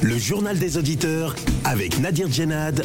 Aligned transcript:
Le 0.00 0.16
journal 0.16 0.56
des 0.60 0.78
auditeurs 0.78 1.34
avec 1.64 1.98
Nadir 1.98 2.30
Djenad 2.30 2.84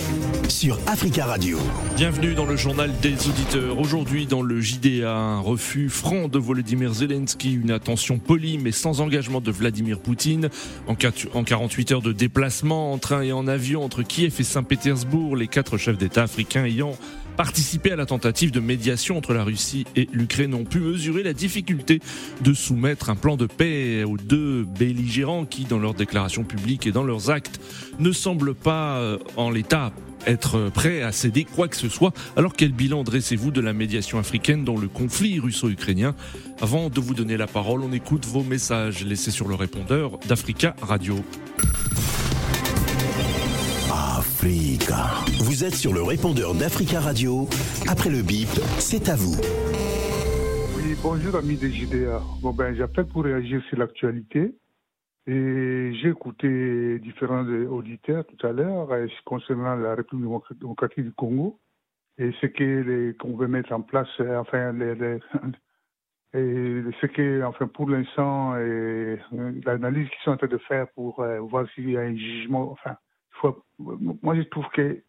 sur 0.50 0.80
Africa 0.88 1.26
Radio. 1.26 1.60
Bienvenue 1.96 2.34
dans 2.34 2.48
le 2.48 2.56
journal 2.56 2.92
des 3.04 3.14
auditeurs. 3.30 3.78
Aujourd'hui 3.78 4.26
dans 4.26 4.42
le 4.42 4.60
JDA, 4.60 5.14
un 5.14 5.40
refus 5.42 5.90
franc 5.90 6.28
de 6.28 6.40
Volodymyr 6.40 6.92
Zelensky, 6.92 7.54
une 7.54 7.70
attention 7.70 8.18
polie 8.18 8.58
mais 8.58 8.72
sans 8.72 9.00
engagement 9.00 9.42
de 9.42 9.52
Vladimir 9.52 10.00
Poutine. 10.00 10.50
En 10.88 10.96
48 10.96 11.92
heures 11.92 12.02
de 12.02 12.14
déplacement 12.14 12.92
en 12.94 12.98
train 12.98 13.22
et 13.22 13.32
en 13.32 13.48
avion 13.48 13.84
entre 13.84 14.02
Kiev 14.02 14.34
et 14.40 14.44
Saint-Pétersbourg, 14.44 15.36
les 15.36 15.48
quatre 15.48 15.78
chefs 15.78 16.00
d'État 16.00 16.24
africains 16.24 16.66
ayant 16.66 16.94
participé 17.42 17.92
à 17.92 17.96
la 17.96 18.06
tentative 18.06 18.52
de 18.52 18.60
médiation 18.60 19.18
entre 19.18 19.34
la 19.34 19.44
Russie 19.44 19.88
et 19.96 20.08
l'Ukraine 20.14 20.54
ont 20.54 20.64
pu 20.64 20.80
mesurer 20.80 21.24
la 21.24 21.34
difficulté 21.34 22.00
de 22.42 22.54
soumettre 22.54 23.10
un 23.10 23.16
plan 23.16 23.36
de 23.36 23.48
paix 23.48 24.04
aux 24.04 24.18
deux 24.18 24.64
belligérants 24.64 25.46
qui, 25.46 25.64
dans 25.64 25.80
leurs 25.80 25.96
déclarations 25.96 26.44
publiques 26.44 26.86
et 26.86 26.92
dans 26.92 27.04
leurs 27.04 27.32
actes, 27.32 27.60
ne 27.98 28.12
semblent 28.12 28.54
pas 28.54 28.98
euh, 29.00 29.18
en 29.38 29.50
l'état 29.50 29.92
être 30.28 30.70
prêts 30.70 31.02
à 31.02 31.12
céder 31.12 31.46
quoi 31.46 31.68
que 31.68 31.78
ce 31.78 31.90
soit. 31.90 32.14
Alors 32.36 32.54
quel 32.54 32.74
bilan 32.74 33.04
dressez-vous 33.04 33.50
de 33.50 33.60
la 33.60 33.74
médiation 33.74 34.20
africaine 34.20 34.64
dans 34.64 34.78
le 34.78 34.88
conflit 34.88 35.40
russo-ukrainien? 35.40 36.14
Avant 36.62 36.92
de 36.92 37.00
vous 37.02 37.16
donner 37.16 37.38
la 37.38 37.48
parole, 37.48 37.82
on 37.82 37.92
écoute 37.92 38.28
vos 38.28 38.44
messages 38.44 39.04
laissés 39.04 39.32
sur 39.32 39.48
le 39.48 39.56
répondeur 39.56 40.20
d'Africa 40.28 40.76
Radio. 40.84 41.16
Vous 44.22 45.64
êtes 45.64 45.74
sur 45.74 45.94
le 45.94 46.04
répondeur 46.04 46.54
d'Africa 46.54 47.00
Radio. 47.00 47.48
Après 47.90 48.10
le 48.10 48.22
bip, 48.22 48.50
c'est 48.78 49.10
à 49.10 49.16
vous. 49.16 49.36
Oui, 50.78 50.96
bonjour 51.02 51.36
amis 51.36 51.56
des 51.56 51.72
JDA. 51.72 52.22
Bon 52.42 52.52
ben 52.52 52.76
j'appelle 52.76 53.08
pour 53.08 53.24
réagir 53.24 53.64
sur 53.70 53.80
l'actualité. 53.80 54.54
Et 55.26 55.94
j'ai 56.02 56.10
écouté 56.10 57.00
différents 57.00 57.46
auditeurs 57.46 58.24
tout 58.26 58.46
à 58.46 58.52
l'heure 58.52 58.92
euh, 58.92 59.08
concernant 59.26 59.76
la 59.76 59.96
République 59.96 60.30
démocratique 60.60 61.04
du 61.04 61.14
Congo 61.14 61.60
et 62.18 62.32
ce 62.42 62.48
qu'on 63.14 63.36
veut 63.36 63.48
mettre 63.48 63.72
en 63.72 63.82
place, 63.82 64.08
euh, 64.20 64.38
enfin, 64.38 64.72
les, 64.74 64.94
et 66.34 66.84
ce 67.02 67.06
que, 67.08 67.44
enfin, 67.44 67.68
pour 67.68 67.90
l'instant, 67.90 68.54
l'analyse 68.54 70.10
qu'ils 70.10 70.24
sont 70.24 70.32
en 70.32 70.38
train 70.38 70.48
de 70.48 70.58
faire 70.60 70.88
pour 70.96 71.20
euh, 71.22 71.40
voir 71.40 71.66
s'il 71.74 71.90
y 71.90 71.98
a 71.98 72.02
un 72.02 72.16
jugement, 72.16 72.72
enfin, 72.72 72.96
moi 73.80 74.36
je 74.36 74.42
trouve 74.44 74.68
que 74.74 75.02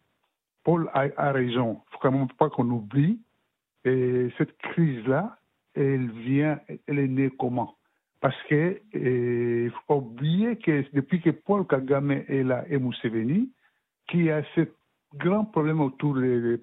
Paul 0.64 0.88
a, 0.92 1.32
raison. 1.32 1.80
Il 1.88 1.92
faut 1.92 1.98
quand 2.00 2.26
pas 2.36 2.50
qu'on 2.50 2.70
oublie. 2.70 3.20
Et 3.84 4.28
cette 4.38 4.56
crise-là, 4.58 5.36
elle 5.74 6.10
vient, 6.10 6.60
elle 6.86 6.98
est 7.00 7.08
née 7.08 7.30
comment? 7.38 7.74
Parce 8.20 8.40
que 8.44 8.80
il 8.94 9.70
faut 9.70 9.82
pas 9.88 9.96
oublier 9.96 10.56
que 10.56 10.84
depuis 10.92 11.20
que 11.20 11.30
Paul 11.30 11.66
Kagame 11.66 12.12
est 12.12 12.44
là 12.44 12.64
et 12.68 12.78
Museveni, 12.78 13.50
qu'il 14.08 14.24
y 14.24 14.30
a 14.30 14.44
ce 14.54 14.68
grand 15.16 15.44
problème 15.44 15.80
autour 15.80 16.14
des, 16.14 16.58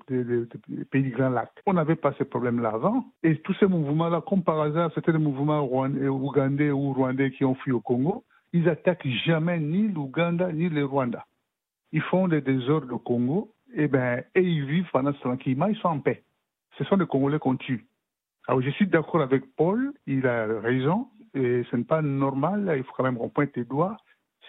pays 0.90 1.04
du 1.04 1.12
Grand 1.12 1.30
Lac. 1.30 1.52
On 1.66 1.74
n'avait 1.74 1.98
pas 1.98 2.14
ce 2.14 2.24
problème-là 2.24 2.70
avant. 2.70 3.06
Et 3.22 3.38
tous 3.42 3.54
ces 3.56 3.68
mouvements-là, 3.68 4.24
comme 4.28 4.44
par 4.44 4.62
hasard, 4.62 4.92
c'était 4.96 5.12
des 5.12 5.18
mouvements 5.18 5.62
ougandais 5.64 6.72
ou 6.72 6.94
rwandais 6.94 7.32
qui 7.32 7.44
ont 7.44 7.56
fui 7.56 7.72
au 7.74 7.82
Congo. 7.82 8.24
Ils 8.54 8.70
attaquent 8.70 9.08
jamais 9.26 9.60
ni 9.60 9.90
l'Ouganda 9.90 10.52
ni 10.52 10.70
le 10.70 10.86
Rwanda 10.86 11.26
ils 11.92 12.02
font 12.02 12.28
des 12.28 12.42
désordres 12.42 12.94
au 12.94 13.00
Congo, 13.00 13.54
et, 13.74 13.84
eh 13.84 13.88
ben, 13.88 14.24
et 14.36 14.42
ils 14.42 14.66
vivent 14.66 14.90
pendant 14.92 15.14
tranquillement, 15.14 15.68
ils 15.68 15.78
sont 15.78 15.90
en 15.90 16.00
paix. 16.00 16.24
Ce 16.78 16.84
sont 16.86 16.98
des 16.98 17.06
Congolais 17.06 17.40
qu'on 17.40 17.56
tue. 17.56 17.86
Alors 18.48 18.62
je 18.62 18.70
suis 18.72 18.88
d'accord 18.88 19.22
avec 19.22 19.44
Paul, 19.56 19.94
il 20.08 20.26
a 20.26 20.46
raison, 20.60 21.08
et 21.36 21.64
ce 21.70 21.76
n'est 21.76 21.84
pas 21.84 22.02
normal, 22.02 22.74
il 22.76 22.84
faut 22.84 22.94
quand 22.96 23.04
même 23.04 23.18
qu'on 23.18 23.30
pointe 23.30 23.56
les 23.56 23.66
doigts. 23.66 23.98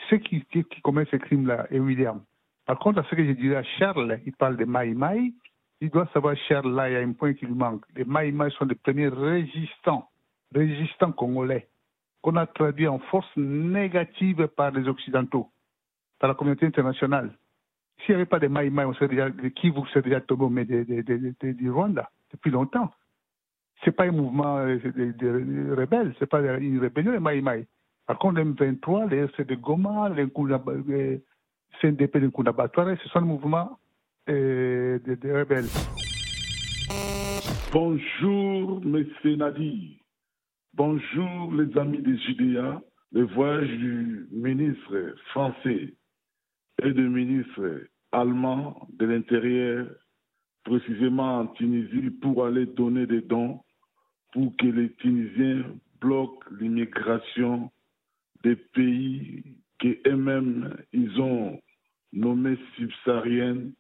Ceux 0.09 0.19
qui, 0.19 0.45
qui, 0.47 0.65
commettent 0.83 1.11
ces 1.11 1.19
crimes-là, 1.19 1.67
et 1.71 1.79
William. 1.79 2.23
Par 2.67 2.79
contre, 2.79 3.01
à 3.01 3.05
ce 3.05 3.15
que 3.15 3.25
je 3.25 3.33
dirais 3.33 3.57
à 3.57 3.63
Charles, 3.63 4.21
il 4.25 4.33
parle 4.33 4.57
de 4.57 4.65
Maï 4.65 4.95
Maï, 4.95 5.35
il 5.83 5.91
doit 5.91 6.09
savoir, 6.13 6.37
Charles, 6.49 6.75
là, 6.75 6.89
il 6.89 6.93
y 6.93 6.97
a 6.97 7.01
un 7.01 7.13
point 7.13 7.35
qui 7.35 7.47
lui 7.47 7.55
manque. 7.55 7.85
Les 7.95 8.05
Maï 8.05 8.35
sont 8.53 8.65
les 8.65 8.75
premiers 8.75 9.09
résistants, 9.09 10.09
résistants 10.55 11.13
congolais, 11.13 11.69
qu'on 12.23 12.37
a 12.37 12.47
traduit 12.47 12.87
en 12.87 12.99
force 12.99 13.31
négative 13.37 14.47
par 14.49 14.71
les 14.71 14.89
Occidentaux 14.89 15.51
dans 16.21 16.29
la 16.29 16.35
communauté 16.35 16.67
internationale. 16.67 17.31
S'il 17.99 18.15
n'y 18.15 18.21
avait 18.21 18.27
pas 18.27 18.39
de 18.39 18.49
Maïmaï, 18.49 18.87
on 18.87 18.95
serait 18.95 19.09
déjà, 19.09 19.31
qui 19.57 19.71
vous 19.71 19.87
serait 19.87 20.03
déjà 20.03 20.21
tombé 20.21 20.65
du 20.65 21.71
Rwanda 21.71 22.11
depuis 22.33 22.51
longtemps. 22.51 22.91
Ce 23.83 23.87
n'est 23.87 23.93
pas 23.93 24.05
un 24.05 24.13
mouvement 24.13 24.59
euh, 24.59 24.79
de, 24.79 25.13
de, 25.13 25.75
rebelle, 25.75 26.15
ce 26.19 26.25
n'est 26.25 26.27
pas 26.27 26.41
une 26.59 26.79
rébellion 26.79 27.13
de 27.13 27.19
Maïmaï. 27.19 27.67
Par 28.07 28.19
contre, 28.19 28.41
les 28.41 28.45
M23, 28.45 29.09
les 29.09 29.19
RC 29.19 29.45
de 29.45 29.55
Goma, 29.55 30.11
les 30.11 31.23
CNDP 31.81 32.19
de 32.19 32.29
Kundabatouare, 32.29 32.97
ce 33.03 33.09
sont 33.09 33.21
des 33.21 33.27
mouvements 33.27 33.79
euh, 34.29 34.99
de, 34.99 35.33
rebelles. 35.33 35.69
Bonjour, 37.73 38.83
M. 38.85 39.37
Nadi. 39.37 39.99
Bonjour, 40.75 41.55
les 41.55 41.79
amis 41.79 42.03
des 42.03 42.19
Judéa. 42.19 42.83
Le 43.13 43.25
voyage 43.25 43.69
du 43.69 44.29
ministre 44.31 45.15
français 45.31 45.95
et 46.83 46.93
de 46.93 47.07
ministre 47.07 47.87
allemand 48.13 48.89
de 48.99 49.07
l'Intérieur, 49.07 49.87
précisément 50.65 51.41
en 51.41 51.47
Tunisie, 51.49 52.11
pour 52.23 52.45
aller 52.45 52.67
donner 52.67 53.07
des 53.07 53.23
dons 53.23 53.61
pour 54.33 54.57
que 54.57 54.67
les 54.67 54.93
Tunisiens 54.95 55.65
bloquent 56.01 56.47
l'immigration 56.59 57.71
des 58.43 58.57
pays 58.57 59.43
qu'eux-mêmes 59.79 60.77
ils 60.93 61.21
ont 61.21 61.61
nommés 62.13 62.59
subsahariennes 62.77 63.73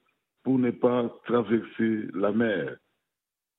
pour 0.42 0.58
ne 0.58 0.70
pas 0.70 1.08
traverser 1.24 2.08
la 2.14 2.32
mer. 2.32 2.76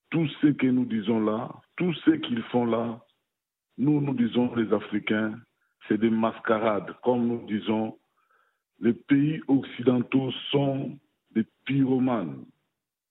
Tout 0.10 0.28
ce 0.42 0.48
que 0.48 0.68
nous 0.68 0.86
disons 0.86 1.24
là, 1.24 1.50
tout 1.78 1.94
ce 2.06 2.12
qu'ils 2.12 2.44
font 2.44 2.66
là, 2.66 3.02
nous, 3.78 4.02
nous 4.02 4.14
disons 4.14 4.54
les 4.56 4.72
Africains, 4.74 5.40
c'est 5.88 5.98
des 5.98 6.10
mascarades, 6.10 6.94
comme 7.04 7.28
nous 7.28 7.46
disons 7.48 7.98
les 8.82 8.94
pays 8.94 9.40
occidentaux 9.48 10.32
sont 10.52 10.98
des 11.32 11.46
pyromanes. 11.66 12.46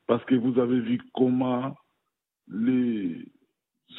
Parce 0.07 0.25
que 0.25 0.35
vous 0.35 0.59
avez 0.59 0.81
vu 0.81 1.01
comment 1.15 1.75
les 2.49 3.25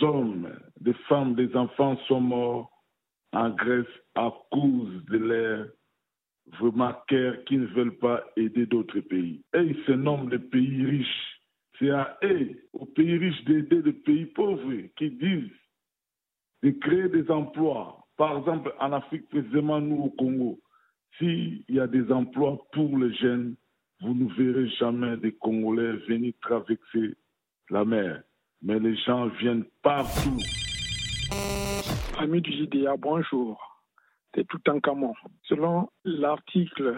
hommes, 0.02 0.52
les 0.82 0.94
femmes, 1.08 1.36
les 1.38 1.56
enfants 1.56 1.98
sont 2.08 2.20
morts 2.20 2.72
en 3.32 3.50
Grèce 3.52 3.86
à 4.16 4.32
cause 4.52 5.06
de 5.06 5.18
leurs 5.18 5.68
vraiment 6.60 6.94
qui 7.08 7.58
ne 7.58 7.68
veulent 7.68 7.98
pas 7.98 8.24
aider 8.36 8.66
d'autres 8.66 9.00
pays. 9.00 9.42
Et 9.54 9.62
ils 9.62 9.84
se 9.86 9.94
nomment 9.94 10.30
les 10.30 10.40
pays 10.40 10.86
riches. 10.86 11.40
C'est 11.80 11.92
à 11.92 12.18
eux, 12.24 12.62
aux 12.74 12.86
pays 12.86 13.18
riches, 13.18 13.44
d'aider 13.46 13.82
les 13.82 13.94
pays 13.94 14.26
pauvres 14.26 14.88
qui 14.98 15.12
disent 15.12 15.50
de 16.62 16.72
créer 16.72 17.08
des 17.08 17.30
emplois. 17.32 18.06
Par 18.18 18.38
exemple, 18.38 18.74
en 18.80 18.92
Afrique, 18.92 19.30
précisément 19.30 19.80
nous 19.80 20.04
au 20.04 20.10
Congo, 20.10 20.60
s'il 21.18 21.64
y 21.70 21.80
a 21.80 21.88
des 21.88 22.12
emplois 22.12 22.58
pour 22.72 22.98
les 22.98 23.14
jeunes, 23.16 23.56
vous 24.02 24.14
ne 24.14 24.34
verrez 24.34 24.70
jamais 24.80 25.18
des 25.18 25.34
Congolais 25.34 25.94
venir 26.08 26.34
traverser 26.42 27.16
la 27.70 27.86
mer. 27.86 28.24
Mais 28.62 28.80
les 28.80 28.96
gens 28.96 29.28
viennent 29.40 29.66
partout. 29.82 30.40
Amis 32.18 32.42
du 32.42 32.52
JDA, 32.52 32.96
bonjour. 32.98 33.60
C'est 34.34 34.48
tout 34.48 34.62
un 34.68 34.80
camon. 34.80 35.14
Selon 35.44 35.90
l'article 36.04 36.98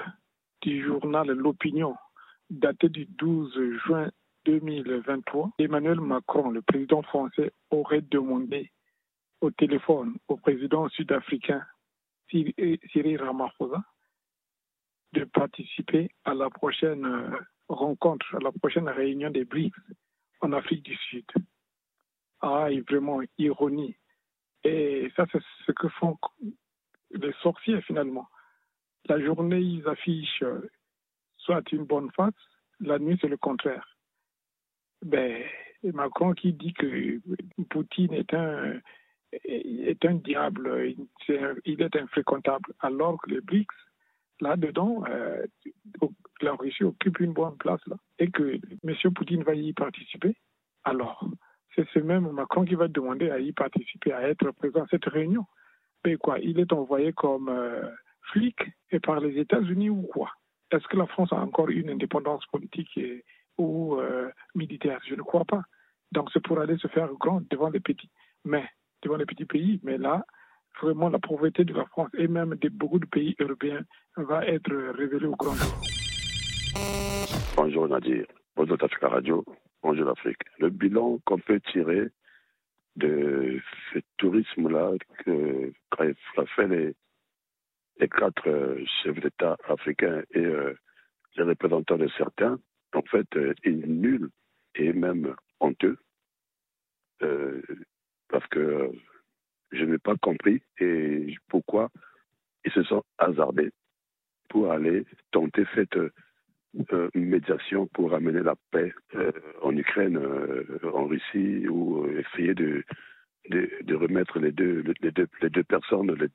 du 0.62 0.84
journal 0.86 1.28
L'Opinion, 1.28 1.96
daté 2.50 2.90
du 2.90 3.06
12 3.06 3.80
juin 3.86 4.12
2023, 4.46 5.52
Emmanuel 5.60 6.00
Macron, 6.02 6.52
le 6.52 6.62
président 6.62 7.02
français, 7.02 7.52
aurait 7.72 8.02
demandé 8.02 8.72
au 9.42 9.52
téléphone 9.52 10.16
au 10.28 10.38
président 10.38 10.88
sud-africain 10.90 11.64
Cyril 12.30 13.22
Ramaphosa 13.22 13.84
de 15.14 15.26
participer 15.26 16.10
à 16.26 16.34
la 16.34 16.50
prochaine 16.50 17.06
euh, 17.06 17.38
rencontre, 17.70 18.26
à 18.36 18.40
la 18.40 18.52
prochaine 18.52 18.90
réunion 18.90 19.30
des 19.30 19.46
BRICS 19.46 19.76
en 20.42 20.52
Afrique 20.54 20.84
du 20.84 20.96
Sud. 20.96 21.26
Ah, 22.42 22.68
et 22.70 22.82
vraiment, 22.82 23.22
ironie. 23.38 23.96
Et 24.64 25.12
ça, 25.16 25.26
c'est 25.32 25.42
ce 25.66 25.72
que 25.72 25.88
font 25.88 26.18
les 27.12 27.34
sorciers 27.42 27.82
finalement. 27.82 28.28
La 29.06 29.24
journée, 29.24 29.60
ils 29.60 29.88
affichent 29.88 30.44
euh, 30.44 30.70
soit 31.38 31.72
une 31.72 31.86
bonne 31.86 32.12
face, 32.12 32.34
la 32.80 33.00
nuit, 33.00 33.18
c'est 33.22 33.28
le 33.28 33.38
contraire. 33.38 33.98
Ben, 35.06 35.44
Macron 35.84 36.34
qui 36.34 36.54
dit 36.54 36.74
que 36.74 37.20
Poutine 37.70 38.14
est 38.14 38.34
un, 38.34 38.80
est 39.44 40.06
un 40.06 40.16
diable, 40.16 40.96
il 41.66 41.82
est 41.82 41.96
infréquentable, 41.98 42.74
alors 42.80 43.22
que 43.22 43.32
les 43.32 43.42
BRICS, 43.42 43.76
là-dedans, 44.44 45.04
euh, 45.10 45.46
la 46.42 46.54
Russie 46.54 46.84
occupe 46.84 47.20
une 47.20 47.34
bonne 47.34 47.58
place 47.58 47.82
là, 47.88 47.96
et 48.20 48.30
que 48.30 48.60
M. 48.84 49.14
Poutine 49.14 49.44
va 49.44 49.56
y 49.56 49.74
participer, 49.74 50.36
alors 50.84 51.28
c'est 51.76 51.88
ce 51.90 52.00
même 52.00 52.30
Macron 52.32 52.66
qui 52.66 52.76
va 52.76 52.88
demander 52.88 53.30
à 53.32 53.40
y 53.40 53.52
participer, 53.52 54.14
à 54.14 54.28
être 54.30 54.52
présent 54.52 54.84
à 54.84 54.88
cette 54.92 55.06
réunion. 55.06 55.46
Mais 56.06 56.18
quoi, 56.18 56.40
il 56.40 56.60
est 56.60 56.74
envoyé 56.74 57.14
comme 57.14 57.50
euh, 57.50 57.90
flics 58.32 58.66
et 58.92 59.00
par 59.00 59.20
les 59.20 59.40
États-Unis 59.40 59.90
ou 59.90 60.04
quoi? 60.04 60.30
Est-ce 60.72 60.88
que 60.88 60.98
la 60.98 61.08
France 61.08 61.32
a 61.32 61.38
encore 61.38 61.70
une 61.70 61.90
indépendance 61.90 62.46
politique 62.48 63.00
ou 63.58 63.96
euh, 63.96 64.30
militaire? 64.54 65.00
Je 65.08 65.16
ne 65.16 65.22
crois 65.22 65.46
pas. 65.46 65.64
Donc 66.12 66.30
c'est 66.32 66.44
pour 66.44 66.60
aller 66.60 66.78
se 66.78 66.88
faire 66.88 67.12
grand 67.14 67.42
devant 67.50 67.70
les 67.70 67.80
petits, 67.80 68.10
mais 68.44 68.68
devant 69.02 69.18
les 69.18 69.26
petits 69.26 69.46
pays. 69.46 69.80
Mais 69.84 69.98
là, 69.98 70.26
vraiment 70.82 71.10
la 71.10 71.20
pauvreté 71.20 71.64
de 71.64 71.74
la 71.74 71.86
France 71.86 72.10
et 72.18 72.28
même 72.28 72.56
de 72.56 72.70
beaucoup 72.70 73.00
de 73.00 73.06
pays 73.06 73.36
européens 73.40 73.84
va 74.18 74.46
être 74.46 74.74
révélée 74.96 75.26
au 75.26 75.36
grand 75.36 75.54
jour. 75.54 75.82
Bonjour 77.56 77.88
Nadir, 77.88 78.26
bonjour 78.56 78.78
Africa 78.82 79.10
Radio, 79.10 79.44
bonjour 79.82 80.06
l'Afrique. 80.06 80.42
Le 80.60 80.70
bilan 80.70 81.20
qu'on 81.26 81.40
peut 81.40 81.60
tirer 81.72 82.10
de 82.96 83.60
ce 83.92 84.00
tourisme-là 84.18 84.92
que 85.26 85.74
fait 86.56 86.68
les, 86.68 86.96
les 88.00 88.10
quatre 88.10 88.48
euh, 88.48 88.84
chefs 89.02 89.20
d'État 89.20 89.58
africains 89.68 90.22
et 90.32 90.46
euh, 90.46 90.74
les 91.36 91.44
représentants 91.44 91.98
de 91.98 92.08
certains, 92.18 92.60
en 92.94 93.02
fait, 93.04 93.28
euh, 93.36 93.54
est 93.64 93.72
nul 93.72 94.30
et 94.76 94.94
même 94.94 95.36
honteux. 95.60 95.98
parce 98.30 98.46
que 98.48 98.92
je 99.72 99.86
n'ai 99.86 99.98
pas 99.98 100.16
compris 100.18 100.62
et 100.80 101.36
pourquoi 101.48 101.90
ils 102.66 102.72
se 102.72 102.84
sont 102.84 103.04
hasardés 103.18 103.72
pour 104.54 104.72
aller 104.72 105.04
tenter 105.32 105.64
cette 105.74 105.98
euh, 105.98 107.10
médiation 107.16 107.88
pour 107.88 108.14
amener 108.14 108.44
la 108.44 108.54
paix 108.70 108.94
euh, 109.16 109.32
en 109.64 109.76
Ukraine, 109.76 110.16
euh, 110.16 110.80
en 110.94 111.06
Russie, 111.06 111.68
ou 111.68 112.06
essayer 112.20 112.54
de, 112.54 112.84
remettre 113.96 114.38
les 114.38 114.52
deux, 114.52 114.84
personnes, 115.68 116.14
les 116.14 116.28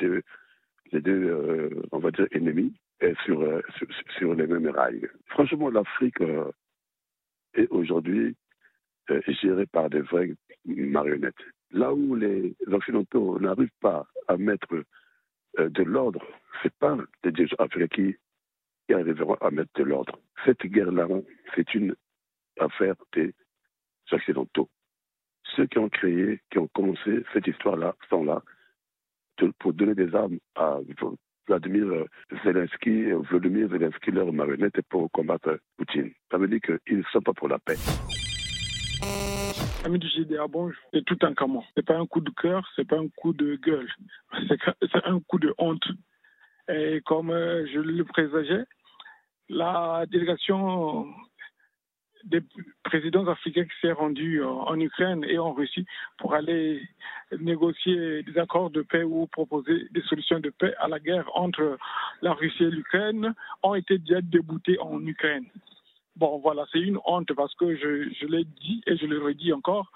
deux, 1.01 1.33
ennemis 2.33 2.75
sur, 3.25 3.63
sur, 4.19 4.35
les 4.35 4.49
mêmes 4.49 4.69
rails. 4.69 5.09
Franchement, 5.27 5.71
l'Afrique 5.71 6.21
est 7.55 7.69
aujourd'hui 7.71 8.35
gérée 9.29 9.67
par 9.67 9.91
des 9.91 10.01
vraies 10.01 10.35
marionnettes. 10.67 11.45
Là 11.71 11.95
où 11.95 12.17
les 12.17 12.57
Occidentaux 12.67 13.39
n'arrivent 13.39 13.79
pas 13.81 14.07
à 14.27 14.37
mettre 14.37 14.83
de 15.57 15.83
l'ordre, 15.83 16.25
c'est 16.63 16.75
pas 16.75 16.97
des 17.23 17.47
africains 17.59 17.87
qui 17.89 18.17
qui 18.89 18.95
arriveront 18.95 19.35
à 19.35 19.51
mettre 19.51 19.71
de 19.75 19.85
l'ordre. 19.85 20.19
Cette 20.45 20.65
guerre-là, 20.65 21.07
c'est 21.55 21.75
une 21.75 21.95
affaire 22.59 22.95
des 23.13 23.35
Occidentaux. 24.11 24.69
Ceux 25.55 25.67
qui 25.67 25.79
ont 25.79 25.89
créé, 25.89 26.41
qui 26.51 26.59
ont 26.59 26.69
commencé 26.69 27.23
cette 27.33 27.47
histoire-là 27.47 27.95
sont 28.09 28.25
là 28.25 28.43
pour 29.59 29.73
donner 29.73 29.95
des 29.95 30.15
armes 30.15 30.39
à 30.57 30.79
Vladimir 31.47 32.07
Zelensky, 32.45 33.13
Vladimir 33.31 33.69
Zelensky, 33.69 34.11
leur 34.11 34.33
marionnette, 34.33 34.81
pour 34.89 35.11
combattre 35.13 35.61
Poutine. 35.77 36.13
Ça 36.31 36.39
veut 36.39 36.49
dire 36.49 36.61
qu'ils 36.61 36.99
ne 36.99 37.03
sont 37.13 37.21
pas 37.21 37.33
pour 37.33 37.49
la 37.49 37.59
paix. 37.59 37.77
Bonjour. 40.49 40.75
C'est 40.93 41.05
tout 41.05 41.19
un 41.23 41.35
Ce 41.35 41.71
C'est 41.77 41.87
pas 41.87 41.97
un 41.97 42.07
coup 42.07 42.21
de 42.21 42.31
cœur, 42.31 42.69
c'est 42.75 42.87
pas 42.87 42.99
un 42.99 43.09
coup 43.09 43.33
de 43.33 43.57
gueule. 43.57 43.89
C'est 44.43 45.07
un 45.07 45.21
coup 45.21 45.39
de 45.39 45.55
honte. 45.59 45.87
Et 46.69 47.01
comme 47.07 47.31
euh, 47.31 47.65
je 47.73 47.79
le 47.79 48.05
présageais, 48.05 48.65
la 49.49 50.05
délégation 50.11 51.07
des 52.25 52.41
présidents 52.83 53.27
africains 53.29 53.65
qui 53.65 53.81
s'est 53.81 53.93
rendue 53.93 54.43
en 54.43 54.79
Ukraine 54.81 55.25
et 55.25 55.39
en 55.39 55.53
Russie 55.53 55.87
pour 56.19 56.35
aller 56.35 56.83
négocier 57.39 58.25
des 58.25 58.39
accords 58.39 58.71
de 58.71 58.83
paix 58.83 59.05
ou 59.05 59.27
proposer 59.29 59.87
des 59.93 60.03
solutions 60.03 60.41
de 60.41 60.51
paix 60.51 60.75
à 60.79 60.89
la 60.89 60.99
guerre 60.99 61.31
entre 61.35 61.79
la 62.23 62.33
Russie 62.33 62.65
et 62.65 62.71
l'Ukraine 62.71 63.33
ont 63.63 63.75
été 63.75 63.99
déjà 63.99 64.21
déboutés 64.21 64.79
en 64.81 65.01
Ukraine. 65.07 65.47
Bon, 66.19 66.39
voilà, 66.39 66.67
c'est 66.73 66.81
une 66.81 66.99
honte 67.05 67.33
parce 67.35 67.55
que 67.55 67.77
je, 67.77 68.27
l'ai 68.27 68.45
dit 68.45 68.83
et 68.89 68.97
je 68.97 69.07
le 69.07 69.23
redis 69.23 69.53
encore, 69.53 69.93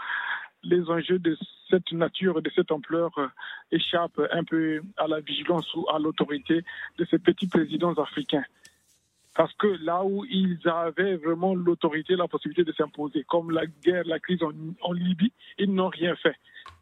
les 0.63 0.89
enjeux 0.89 1.19
de 1.19 1.37
cette 1.69 1.91
nature 1.91 2.41
de 2.41 2.51
cette 2.55 2.71
ampleur 2.71 3.11
échappent 3.73 4.23
un 4.31 4.45
peu 4.45 4.83
à 4.99 5.09
la 5.09 5.19
vigilance 5.19 5.75
ou 5.75 5.85
à 5.93 5.99
l'autorité 5.99 6.63
de 6.99 7.05
ces 7.11 7.19
petits 7.19 7.49
présidents 7.49 7.95
africains. 7.95 8.45
Parce 9.35 9.53
que 9.55 9.67
là 9.67 10.05
où 10.05 10.25
ils 10.27 10.61
avaient 10.69 11.17
vraiment 11.17 11.57
l'autorité, 11.57 12.15
la 12.15 12.29
possibilité 12.29 12.63
de 12.63 12.73
s'imposer, 12.73 13.25
comme 13.25 13.51
la 13.51 13.67
guerre, 13.67 14.05
la 14.07 14.21
crise 14.21 14.45
en, 14.45 14.93
Libye, 14.93 15.33
ils 15.59 15.75
n'ont 15.75 15.89
rien 15.89 16.15
fait. 16.15 16.37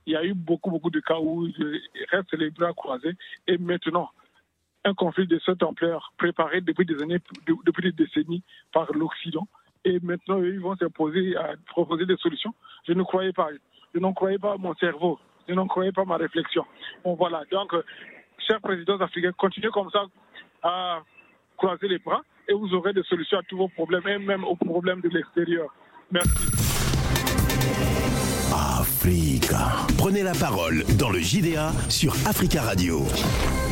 Il 0.05 0.13
y 0.13 0.17
a 0.17 0.25
eu 0.25 0.35
beaucoup, 0.35 0.71
beaucoup 0.71 0.91
de 0.91 1.01
cas 1.01 1.19
où 1.19 1.47
ils 1.47 1.81
restent 2.11 2.35
les 2.35 2.51
bras 2.51 2.75
croisés. 2.75 3.17
Et 3.47 3.57
maintenant, 3.57 4.11
un 4.85 4.95
conflit 4.95 5.27
de 5.27 5.39
cette 5.45 5.63
ampleur, 5.63 6.13
préparé 6.17 6.61
depuis 6.61 6.87
des 6.87 7.01
années, 7.03 7.19
depuis 7.67 7.93
des 7.93 8.05
décennies 8.05 8.43
par 8.73 8.91
l'Occident, 8.93 9.47
et 9.85 9.99
maintenant 10.01 10.43
ils 10.43 10.61
vont 10.61 10.77
s'imposer 10.77 11.37
à 11.37 11.55
proposer 11.67 12.07
des 12.07 12.17
solutions. 12.17 12.55
Je 12.87 12.93
ne 12.93 13.03
croyais 13.03 13.33
pas. 13.33 13.49
Je 13.95 14.01
n'en 14.01 14.13
croyais 14.13 14.39
pas 14.39 14.57
mon 14.57 14.75
cerveau. 14.77 15.19
Je 15.49 15.55
n'en 15.55 15.67
croyais 15.67 15.93
pas 15.93 16.05
ma 16.05 16.17
réflexion. 16.17 16.65
Bon, 17.05 17.15
voilà. 17.15 17.43
Donc, 17.51 17.75
chers 18.47 18.61
présidents 18.61 19.01
africains, 19.01 19.33
continuez 19.37 19.71
comme 19.71 19.91
ça 19.91 20.07
à 20.63 21.03
croiser 21.57 21.89
les 21.89 21.99
bras 21.99 22.23
et 22.49 22.53
vous 22.53 22.73
aurez 22.75 22.93
des 22.93 23.03
solutions 23.05 23.39
à 23.39 23.43
tous 23.43 23.57
vos 23.57 23.69
problèmes 23.69 24.07
et 24.07 24.19
même 24.19 24.45
aux 24.45 24.57
problèmes 24.57 25.01
de 25.01 25.09
l'extérieur. 25.09 25.75
Merci. 26.11 26.61
Prenez 29.97 30.23
la 30.23 30.33
parole 30.33 30.85
dans 30.99 31.11
le 31.11 31.21
JDA 31.21 31.73
sur 31.89 32.15
Africa 32.27 32.63
Radio. 32.63 33.05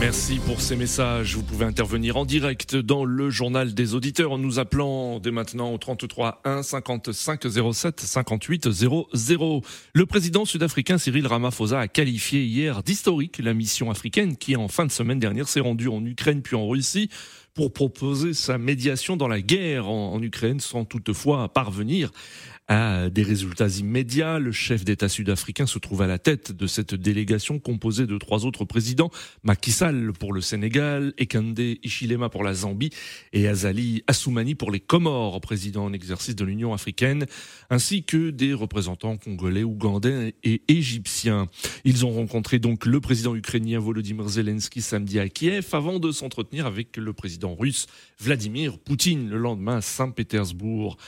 Merci 0.01 0.41
pour 0.45 0.61
ces 0.61 0.77
messages. 0.77 1.37
Vous 1.37 1.43
pouvez 1.43 1.65
intervenir 1.65 2.17
en 2.17 2.25
direct 2.25 2.77
dans 2.77 3.05
le 3.05 3.31
journal 3.31 3.75
des 3.75 3.95
auditeurs 3.95 4.33
en 4.33 4.39
nous 4.39 4.59
appelant 4.59 5.21
dès 5.21 5.31
maintenant 5.31 5.73
au 5.73 5.79
33 5.79 6.41
1 6.45 6.63
55 6.63 7.47
07 7.73 8.01
58 8.01 8.71
00. 8.71 9.63
Le 9.95 10.07
président 10.07 10.45
sud-africain 10.45 10.99
Cyril 10.99 11.27
Ramaphosa 11.27 11.81
a 11.81 11.89
qualifié 11.89 12.45
hier 12.45 12.83
d'historique 12.83 13.39
la 13.39 13.55
mission 13.55 13.91
africaine 13.91 14.37
qui 14.37 14.57
en 14.57 14.69
fin 14.69 14.87
de 14.87 14.93
semaine 14.93 15.19
dernière 15.19 15.49
s'est 15.49 15.61
rendue 15.61 15.89
en 15.89 16.05
Ukraine 16.05 16.43
puis 16.43 16.57
en 16.57 16.69
Russie 16.69 17.11
pour 17.59 17.73
proposer 17.73 18.35
sa 18.35 18.57
médiation 18.57 19.17
dans 19.17 19.27
la 19.27 19.41
guerre 19.41 19.89
en, 19.89 20.23
Ukraine 20.23 20.61
sans 20.61 20.85
toutefois 20.85 21.53
parvenir 21.53 22.13
à 22.69 23.09
des 23.09 23.23
résultats 23.23 23.69
immédiats. 23.69 24.39
Le 24.39 24.53
chef 24.53 24.85
d'État 24.85 25.09
sud-africain 25.09 25.67
se 25.67 25.79
trouve 25.79 26.03
à 26.03 26.07
la 26.07 26.19
tête 26.19 26.53
de 26.53 26.67
cette 26.67 26.95
délégation 26.95 27.59
composée 27.59 28.07
de 28.07 28.19
trois 28.19 28.45
autres 28.45 28.65
présidents, 28.65 29.11
Macky 29.43 29.73
Sall 29.73 30.13
pour 30.13 30.33
le 30.35 30.43
Sénégal, 30.43 31.15
Ekande 31.19 31.59
Ichilema 31.59 32.29
pour 32.29 32.45
la 32.45 32.53
Zambie 32.53 32.91
et 33.33 33.49
Azali 33.49 34.05
Assoumani 34.07 34.55
pour 34.55 34.71
les 34.71 34.81
Comores, 34.81 35.41
président 35.41 35.87
en 35.87 35.93
exercice 35.95 36.37
de 36.37 36.45
l'Union 36.45 36.75
africaine, 36.75 37.25
ainsi 37.71 38.05
que 38.05 38.31
des 38.31 38.53
représentants 38.53 39.17
congolais, 39.17 39.65
ougandais 39.65 40.35
et 40.45 40.63
égyptiens. 40.69 41.49
Ils 41.85 42.05
ont 42.05 42.13
rencontré 42.13 42.59
donc 42.59 42.85
le 42.85 43.01
président 43.01 43.35
ukrainien 43.35 43.79
Volodymyr 43.79 44.29
Zelensky 44.29 44.83
samedi 44.83 45.19
à 45.19 45.29
Kiev 45.29 45.69
avant 45.73 45.99
de 45.99 46.13
s'entretenir 46.13 46.67
avec 46.67 46.99
le 46.99 47.13
président 47.15 47.55
russe 47.55 47.87
Vladimir 48.21 48.79
Poutine 48.79 49.31
le 49.31 49.39
lendemain 49.39 49.77
à 49.77 49.81
Saint-Pétersbourg. 49.81 50.99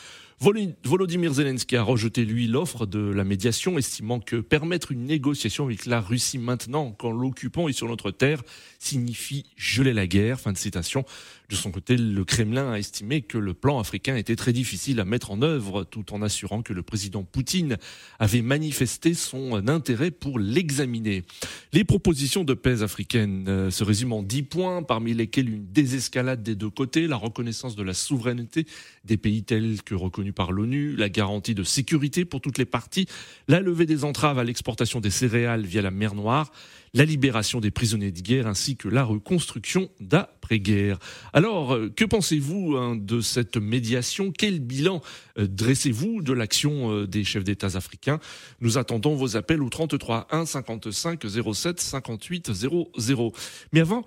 Volodymyr 0.43 1.35
Zelensky 1.35 1.77
a 1.77 1.83
rejeté, 1.83 2.25
lui, 2.25 2.47
l'offre 2.47 2.87
de 2.87 2.99
la 2.99 3.25
médiation, 3.25 3.77
estimant 3.77 4.21
que 4.21 4.37
permettre 4.37 4.91
une 4.91 5.05
négociation 5.05 5.67
avec 5.67 5.85
la 5.85 6.01
Russie 6.01 6.39
maintenant, 6.39 6.93
quand 6.93 7.11
l'occupant 7.11 7.69
est 7.69 7.75
sur 7.75 7.89
notre 7.89 8.11
terre, 8.11 8.43
signifie 8.79 9.45
geler 9.57 9.93
la 9.93 10.07
guerre. 10.07 10.41
Fin 10.41 10.53
de 10.53 10.57
citation. 10.57 11.05
De 11.51 11.57
son 11.57 11.73
côté, 11.73 11.97
le 11.97 12.25
Kremlin 12.25 12.73
a 12.73 12.79
estimé 12.79 13.21
que 13.21 13.37
le 13.37 13.53
plan 13.53 13.81
africain 13.81 14.17
était 14.17 14.37
très 14.37 14.55
difficile 14.55 15.01
à 15.01 15.05
mettre 15.05 15.31
en 15.31 15.43
œuvre, 15.43 15.85
tout 15.85 16.15
en 16.15 16.23
assurant 16.23 16.63
que 16.63 16.73
le 16.73 16.83
président 16.83 17.25
Poutine 17.25 17.77
avait 18.19 18.41
manifesté 18.41 19.13
son 19.13 19.69
intérêt 19.69 20.11
pour 20.11 20.39
l'examiner. 20.39 21.25
Les 21.73 21.85
propositions 21.85 22.45
de 22.45 22.55
paix 22.55 22.83
africaines 22.83 23.47
euh, 23.49 23.71
se 23.71 23.85
résument 23.85 24.19
en 24.19 24.23
dix 24.23 24.45
points, 24.45 24.83
parmi 24.85 25.13
lesquels 25.13 25.51
une 25.51 25.67
désescalade 25.67 26.43
des 26.43 26.55
deux 26.55 26.71
côtés, 26.71 27.09
la 27.09 27.17
reconnaissance 27.17 27.77
de 27.77 27.83
la 27.83 27.95
souveraineté 27.95 28.65
des 29.05 29.17
pays 29.17 29.43
tels 29.43 29.83
que 29.83 29.95
reconnus 29.95 30.30
par 30.33 30.53
l'ONU, 30.53 30.97
la 30.97 31.09
garantie 31.09 31.55
de 31.55 31.63
sécurité 31.63 32.25
pour 32.25 32.41
toutes 32.41 32.59
les 32.59 32.65
parties, 32.65 33.07
la 33.49 33.61
levée 33.61 33.87
des 33.87 34.05
entraves 34.05 34.39
à 34.39 34.45
l'exportation 34.45 35.01
des 35.01 35.11
céréales 35.11 35.65
via 35.65 35.83
la 35.83 35.91
mer 35.91 36.15
Noire, 36.15 36.51
la 36.95 37.05
libération 37.05 37.61
des 37.61 37.71
prisonniers 37.71 38.11
de 38.11 38.21
guerre 38.21 38.47
ainsi 38.47 38.77
que 38.77 38.89
la 38.89 39.05
reconstruction 39.05 39.91
d'après-guerre. 40.01 40.99
Alors, 41.33 41.75
euh, 41.75 41.89
que 41.95 42.05
pensez-vous 42.05 42.77
hein, 42.77 42.97
de 42.97 43.21
cette 43.21 43.57
médiation? 43.57 44.33
Quel 44.37 44.61
bilan 44.61 45.01
euh, 45.39 45.47
dressez-vous 45.47 46.23
de 46.23 46.33
l'action 46.33 46.93
euh, 46.93 47.07
des 47.07 47.25
chefs 47.25 47.45
d'État 47.45 47.69
africains? 47.75 48.19
Nous 48.61 48.79
attendons 48.79 49.15
vos 49.15 49.37
appels 49.37 49.63
au 49.63 49.69
33 49.69 50.27
1 50.31 50.47
55 50.47 51.25
07 51.55 51.81
58 51.81 52.53
00. 52.53 53.33
Mais 53.73 53.81
avant, 53.81 54.05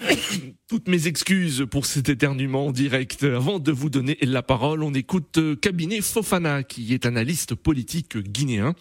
toutes 0.68 0.88
mes 0.88 1.06
excuses 1.06 1.66
pour 1.70 1.86
cet 1.86 2.08
éternuement 2.08 2.70
direct. 2.70 3.24
Avant 3.24 3.58
de 3.58 3.72
vous 3.72 3.90
donner 3.90 4.16
la 4.22 4.42
parole, 4.42 4.82
on 4.82 4.92
écoute 4.92 5.38
Cabinet 5.60 6.00
Fofana, 6.00 6.62
qui 6.62 6.94
est 6.94 7.06
analyste 7.06 7.54
politique 7.54 8.16
guinéen 8.18 8.74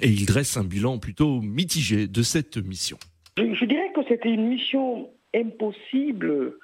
et 0.00 0.08
il 0.08 0.26
dresse 0.26 0.56
un 0.56 0.64
bilan 0.64 0.98
plutôt 0.98 1.40
mitigé 1.40 2.06
de 2.06 2.22
cette 2.22 2.56
mission. 2.56 2.98
Je, 3.36 3.64
dirais 3.64 3.92
que 3.94 4.00
c'était 4.08 4.30
une 4.30 4.48
mission 4.48 5.08
impossible 5.34 6.54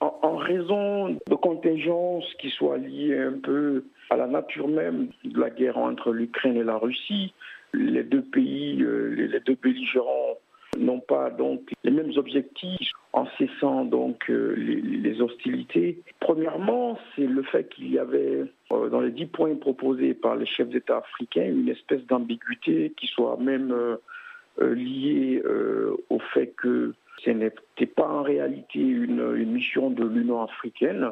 en, 0.00 0.36
raison 0.36 1.18
de 1.28 1.34
contingences 1.34 2.32
qui 2.40 2.50
soient 2.50 2.78
liées 2.78 3.18
un 3.18 3.38
peu 3.38 3.84
à 4.10 4.16
la 4.16 4.26
nature 4.26 4.68
même 4.68 5.08
de 5.24 5.40
la 5.40 5.50
guerre 5.50 5.78
entre 5.78 6.12
l'Ukraine 6.12 6.56
et 6.56 6.64
la 6.64 6.76
Russie. 6.76 7.32
Les 7.72 8.04
deux 8.04 8.22
pays, 8.22 8.82
euh, 8.82 9.14
les 9.16 9.40
deux 9.40 9.56
belligérants 9.60 10.38
n'ont 10.78 11.00
pas 11.00 11.30
donc 11.30 11.72
les 11.82 11.90
mêmes 11.90 12.12
objectifs 12.16 12.92
en 13.12 13.26
cessant 13.38 13.84
donc 13.84 14.28
euh, 14.30 14.54
les, 14.56 15.20
hostilités. 15.20 16.00
Premièrement, 16.20 16.98
c'est 17.14 17.26
le 17.26 17.42
fait 17.42 17.68
qu'il 17.68 17.92
y 17.92 17.98
avait 17.98 18.44
euh, 18.72 18.88
dans 18.88 19.00
les 19.00 19.10
dix 19.10 19.26
points 19.26 19.54
proposés 19.54 20.14
par 20.14 20.36
les 20.36 20.46
chefs 20.46 20.68
d'État 20.68 20.98
africains 20.98 21.46
une 21.46 21.68
espèce 21.68 22.04
d'ambiguïté 22.06 22.92
qui 22.96 23.06
soit 23.06 23.36
même 23.38 23.74
liée 24.60 25.42
au 26.10 26.18
fait 26.32 26.48
que 26.56 26.94
ce 27.24 27.30
n'était 27.30 27.86
pas 27.86 28.08
en 28.08 28.22
réalité 28.22 28.80
une, 28.80 29.44
mission 29.46 29.90
de 29.90 30.04
l'Union 30.04 30.42
africaine, 30.42 31.10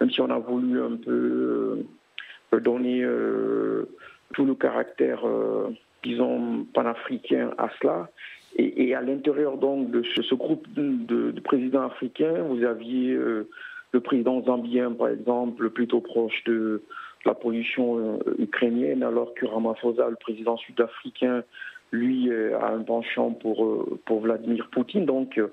même 0.00 0.10
si 0.10 0.20
on 0.20 0.30
a 0.30 0.38
voulu 0.38 0.80
un 0.80 0.96
peu 0.96 1.84
euh, 2.52 2.60
donner 2.60 3.02
euh, 3.02 3.88
tout 4.34 4.44
le 4.44 4.54
caractère, 4.54 5.26
euh, 5.26 5.70
disons, 6.02 6.64
panafricain 6.72 7.50
à 7.58 7.68
cela. 7.80 8.08
Et, 8.56 8.94
à 8.94 9.00
l'intérieur 9.00 9.56
donc 9.56 9.90
de 9.90 10.02
ce, 10.02 10.34
groupe 10.34 10.66
de, 10.74 11.32
présidents 11.40 11.82
africains, 11.82 12.42
vous 12.42 12.64
aviez 12.64 13.14
le 13.14 14.00
président 14.00 14.42
zambien, 14.42 14.90
par 14.92 15.08
exemple, 15.08 15.70
plutôt 15.70 16.00
proche 16.00 16.42
de 16.44 16.82
la 17.24 17.34
position 17.34 18.18
ukrainienne, 18.38 19.02
alors 19.02 19.34
que 19.34 19.46
Ramaphosa, 19.46 20.08
le 20.08 20.16
président 20.16 20.56
sud-africain, 20.56 21.44
lui 21.92 22.30
euh, 22.30 22.58
a 22.58 22.70
un 22.70 22.82
penchant 22.82 23.32
pour, 23.32 23.64
euh, 23.64 24.00
pour 24.04 24.20
Vladimir 24.20 24.68
Poutine. 24.70 25.06
Donc, 25.06 25.38
euh, 25.38 25.48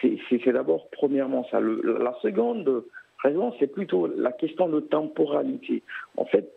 c'est 0.00 0.52
d'abord, 0.52 0.88
premièrement, 0.90 1.46
ça. 1.50 1.60
la 1.60 2.14
seconde 2.22 2.84
raison, 3.22 3.52
c'est 3.58 3.66
plutôt 3.66 4.06
la 4.06 4.32
question 4.32 4.68
de 4.68 4.80
temporalité. 4.80 5.82
En 6.16 6.24
fait, 6.24 6.52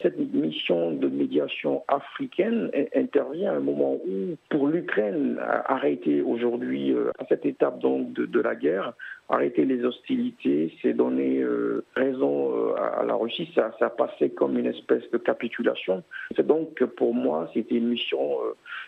cette 0.00 0.18
mission 0.34 0.92
de 0.92 1.08
médiation 1.08 1.84
africaine 1.88 2.70
intervient 2.94 3.52
à 3.52 3.56
un 3.56 3.60
moment 3.60 3.94
où, 3.94 4.36
pour 4.50 4.68
l'Ukraine, 4.68 5.38
arrêter 5.66 6.22
aujourd'hui, 6.22 6.92
euh, 6.92 7.10
à 7.18 7.26
cette 7.26 7.46
étape 7.46 7.78
donc 7.78 8.12
de, 8.12 8.40
la 8.40 8.54
guerre, 8.54 8.94
arrêter 9.28 9.64
les 9.64 9.84
hostilités, 9.84 10.72
c'est 10.82 10.92
donner 10.92 11.38
euh, 11.40 11.84
raison 11.94 12.70
euh, 12.70 12.74
à, 12.76 13.04
la 13.04 13.14
Russie, 13.14 13.50
ça, 13.54 13.72
ça 13.78 13.90
passait 13.90 14.30
comme 14.30 14.58
une 14.58 14.66
espèce 14.66 15.08
de 15.10 15.18
capitulation. 15.18 16.02
C'est 16.34 16.46
donc, 16.46 16.82
pour 16.96 17.14
moi, 17.14 17.50
c'était 17.54 17.76
une 17.76 17.88
mission, 17.88 18.38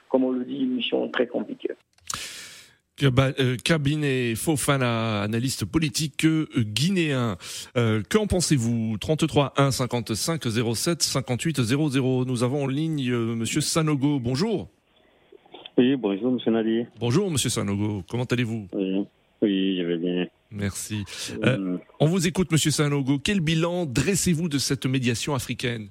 comme 0.09 0.25
on 0.25 0.33
le 0.33 0.45
dit, 0.45 0.65
une 0.65 0.75
mission 0.77 1.09
très 1.09 1.27
compliquée. 1.27 1.75
Euh, 3.03 3.57
cabinet 3.63 4.35
Fofana, 4.35 5.23
analyste 5.23 5.65
politique 5.65 6.25
euh, 6.25 6.47
guinéen. 6.57 7.37
Euh, 7.77 8.03
Qu'en 8.09 8.27
pensez-vous? 8.27 8.97
33 8.99 9.55
1 9.57 9.71
55 9.71 10.43
07 10.75 11.03
58 11.03 11.63
00. 11.63 12.25
Nous 12.25 12.43
avons 12.43 12.65
en 12.65 12.67
ligne 12.67 13.09
euh, 13.11 13.37
Monsieur 13.37 13.61
Sanogo. 13.61 14.19
Bonjour. 14.19 14.69
Oui, 15.77 15.95
bonjour 15.95 16.33
Monsieur 16.33 16.51
Nadi. 16.51 16.87
Bonjour 16.99 17.31
Monsieur 17.31 17.51
Sanogo. 17.51 18.03
Comment 18.11 18.25
allez-vous? 18.25 18.67
Oui, 18.73 19.05
oui, 19.43 19.77
je 19.79 19.83
vais 19.85 19.99
bien. 19.99 20.27
Merci. 20.51 21.05
on 22.01 22.07
vous 22.07 22.27
écoute 22.27 22.51
Monsieur 22.51 22.73
Sanogo. 22.73 23.19
Quel 23.23 23.41
bilan 23.41 23.87
dressez-vous 23.87 24.49
de 24.49 24.59
cette 24.59 24.87
médiation 24.87 25.35
africaine? 25.35 25.89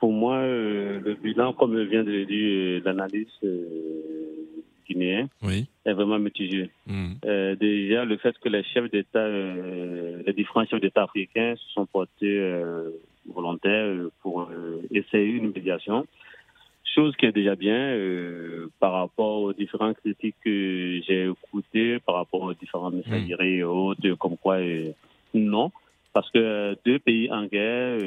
Pour 0.00 0.12
moi, 0.12 0.42
le 0.42 1.16
bilan, 1.22 1.54
comme 1.54 1.82
vient 1.84 2.04
de 2.04 2.10
le 2.10 2.26
dire 2.26 2.82
l'analyste 2.84 3.42
guinéen 4.88 5.28
oui. 5.42 5.66
est 5.84 5.92
vraiment 5.92 6.18
mitigé. 6.18 6.70
Hmm. 6.86 7.14
Euh, 7.24 7.54
déjà, 7.56 8.04
le 8.04 8.16
fait 8.16 8.36
que 8.38 8.48
les 8.48 8.62
chefs 8.64 8.90
d'État, 8.90 9.18
euh, 9.18 10.22
les 10.26 10.32
différents 10.32 10.66
chefs 10.66 10.80
d'État 10.80 11.04
africains 11.04 11.54
se 11.56 11.72
sont 11.72 11.86
portés 11.86 12.38
euh, 12.38 12.90
volontaires 13.26 13.92
pour 14.22 14.48
essayer 14.90 15.26
une 15.26 15.52
médiation, 15.52 16.06
chose 16.94 17.14
qui 17.16 17.26
est 17.26 17.32
déjà 17.32 17.56
bien 17.56 17.98
par 18.80 18.92
rapport 18.92 19.42
aux 19.42 19.52
différentes 19.52 19.96
critiques 19.98 20.36
que 20.44 21.00
j'ai 21.06 21.28
écoutées, 21.28 21.98
par 21.98 22.14
rapport 22.14 22.42
aux 22.42 22.54
différents 22.54 22.90
messageries 22.90 23.56
et 23.56 23.64
autres, 23.64 24.14
comme 24.14 24.36
quoi 24.36 24.58
non, 25.34 25.72
parce 26.12 26.30
que 26.30 26.76
deux 26.86 27.00
pays 27.00 27.30
en 27.30 27.46
guerre 27.46 27.98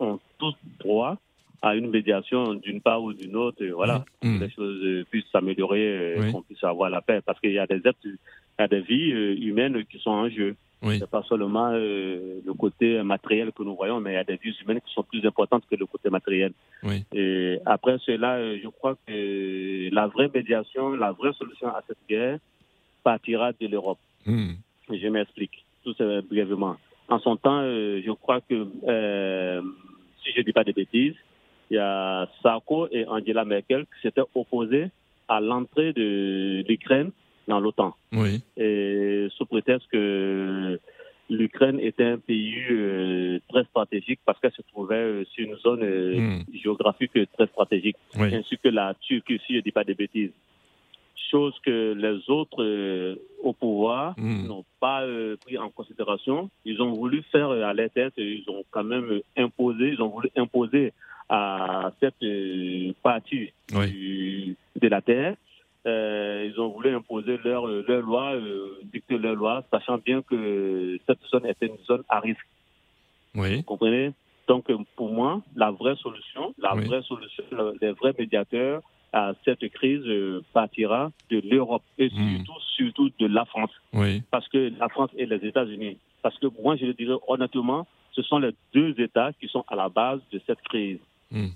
ont 0.00 0.18
tous 0.38 0.54
droit 0.80 1.16
à 1.62 1.74
une 1.74 1.90
médiation 1.90 2.54
d'une 2.54 2.80
part 2.80 3.02
ou 3.02 3.12
d'une 3.12 3.36
autre, 3.36 3.64
voilà, 3.66 4.04
mmh. 4.22 4.40
les 4.40 4.50
choses 4.50 4.80
euh, 4.82 5.04
puissent 5.10 5.30
s'améliorer, 5.32 5.86
euh, 5.86 6.32
qu'on 6.32 6.42
puisse 6.42 6.62
avoir 6.64 6.90
la 6.90 7.00
paix, 7.00 7.20
parce 7.24 7.40
qu'il 7.40 7.52
y 7.52 7.58
a 7.58 7.66
des 7.66 7.76
êtres, 7.76 7.98
il 8.04 8.18
y 8.58 8.62
a 8.62 8.68
des 8.68 8.80
vies 8.80 9.12
euh, 9.12 9.36
humaines 9.38 9.84
qui 9.90 9.98
sont 9.98 10.10
en 10.10 10.28
jeu. 10.28 10.56
Oui. 10.82 10.98
C'est 10.98 11.10
pas 11.10 11.22
seulement 11.22 11.70
le 11.72 12.52
côté 12.52 13.02
matériel 13.02 13.50
que 13.50 13.62
nous 13.62 13.74
voyons, 13.74 13.98
mais 13.98 14.12
il 14.12 14.14
y 14.14 14.18
a 14.18 14.24
des 14.24 14.36
vies 14.36 14.54
humaines 14.62 14.80
qui 14.86 14.92
sont 14.92 15.02
plus 15.02 15.24
importantes 15.24 15.64
que 15.68 15.74
le 15.74 15.86
côté 15.86 16.10
matériel. 16.10 16.52
Oui. 16.82 17.02
Et 17.14 17.58
après 17.64 17.96
cela, 18.04 18.38
je 18.56 18.68
crois 18.68 18.94
que 19.06 19.88
la 19.92 20.06
vraie 20.06 20.30
médiation, 20.32 20.90
la 20.92 21.12
vraie 21.12 21.32
solution 21.32 21.68
à 21.68 21.82
cette 21.88 21.96
guerre 22.08 22.38
partira 23.02 23.52
de 23.52 23.66
l'Europe. 23.66 23.98
Mmh. 24.26 24.52
Je 24.90 25.08
m'explique, 25.08 25.64
tout 25.82 25.94
brièvement. 26.28 26.76
En 27.08 27.20
son 27.20 27.36
temps, 27.36 27.62
je 27.62 28.12
crois 28.12 28.42
que, 28.42 28.66
si 30.22 30.32
je 30.32 30.38
ne 30.38 30.44
dis 30.44 30.52
pas 30.52 30.62
de 30.62 30.72
bêtises, 30.72 31.16
il 31.70 31.76
y 31.76 31.78
a 31.78 32.28
Sarko 32.42 32.88
et 32.90 33.06
Angela 33.06 33.44
Merkel 33.44 33.84
qui 33.84 34.02
s'étaient 34.02 34.22
opposés 34.34 34.88
à 35.28 35.40
l'entrée 35.40 35.92
de 35.92 36.64
l'Ukraine 36.68 37.10
dans 37.48 37.60
l'OTAN. 37.60 37.94
Oui. 38.12 38.42
Et 38.56 39.28
sous 39.36 39.46
prétexte 39.46 39.88
que 39.90 40.78
l'Ukraine 41.28 41.80
était 41.80 42.04
un 42.04 42.18
pays 42.18 42.54
euh, 42.70 43.40
très 43.48 43.64
stratégique 43.64 44.20
parce 44.24 44.38
qu'elle 44.40 44.52
se 44.52 44.62
trouvait 44.62 44.94
euh, 44.94 45.24
sur 45.32 45.44
une 45.48 45.56
zone 45.56 45.82
euh, 45.82 46.18
hmm. 46.18 46.44
géographique 46.54 47.12
très 47.32 47.46
stratégique, 47.46 47.96
ainsi 48.16 48.56
que 48.58 48.68
la 48.68 48.94
Turquie, 49.00 49.40
si 49.46 49.54
je 49.54 49.58
ne 49.58 49.62
dis 49.62 49.72
pas 49.72 49.84
des 49.84 49.94
bêtises. 49.94 50.30
Chose 51.30 51.54
que 51.64 51.92
les 51.94 52.30
autres 52.30 53.16
au 53.42 53.52
pouvoir 53.52 54.14
hmm. 54.16 54.46
n'ont 54.46 54.64
pas 54.78 55.04
pris 55.44 55.58
en 55.58 55.70
considération. 55.70 56.50
Ils 56.64 56.80
ont 56.80 56.92
voulu 56.92 57.22
faire 57.32 57.50
à 57.50 57.74
leur 57.74 57.90
tête, 57.90 58.12
ils 58.16 58.44
ont 58.48 58.64
quand 58.70 58.84
même 58.84 59.20
imposé, 59.36 59.88
ils 59.88 60.02
ont 60.02 60.08
voulu 60.08 60.28
imposer 60.36 60.92
à 61.28 61.92
cette 62.00 62.22
euh, 62.22 62.92
partie 63.02 63.52
de 63.70 64.88
la 64.88 65.00
terre. 65.00 65.34
Euh, 65.86 66.50
ils 66.50 66.60
ont 66.60 66.68
voulu 66.68 66.94
imposer 66.94 67.38
leur, 67.44 67.66
leur 67.66 68.02
loi, 68.02 68.34
euh, 68.34 68.80
dicter 68.92 69.18
leur 69.18 69.36
loi, 69.36 69.62
sachant 69.72 69.98
bien 69.98 70.22
que 70.22 70.98
cette 71.06 71.22
zone 71.30 71.46
était 71.46 71.66
une 71.66 71.84
zone 71.86 72.02
à 72.08 72.20
risque. 72.20 72.46
Oui. 73.34 73.56
Vous 73.56 73.62
comprenez? 73.62 74.12
Donc, 74.48 74.70
pour 74.96 75.12
moi, 75.12 75.42
la 75.54 75.70
vraie 75.70 75.96
solution, 75.96 76.54
la 76.58 76.74
vraie 76.74 77.02
solution, 77.02 77.44
les 77.80 77.92
vrais 77.92 78.14
médiateurs 78.16 78.80
à 79.12 79.32
cette 79.44 79.68
crise 79.72 80.04
partira 80.52 81.10
de 81.30 81.40
l'Europe 81.40 81.82
et 81.98 82.08
hmm. 82.08 82.36
surtout, 82.36 82.60
surtout 82.76 83.10
de 83.18 83.26
la 83.26 83.44
France. 83.44 83.70
Oui. 83.92 84.22
Parce 84.30 84.48
que 84.48 84.72
la 84.78 84.88
France 84.88 85.10
et 85.16 85.26
les 85.26 85.44
États-Unis. 85.44 85.98
Parce 86.22 86.38
que 86.38 86.46
moi, 86.62 86.76
je 86.76 86.86
le 86.86 86.94
dirais 86.94 87.16
honnêtement, 87.26 87.86
ce 88.12 88.22
sont 88.22 88.38
les 88.38 88.52
deux 88.72 88.98
États 89.00 89.32
qui 89.34 89.48
sont 89.48 89.64
à 89.68 89.76
la 89.76 89.88
base 89.88 90.20
de 90.32 90.40
cette 90.46 90.60
crise. 90.62 90.98
Hmm. 91.30 91.48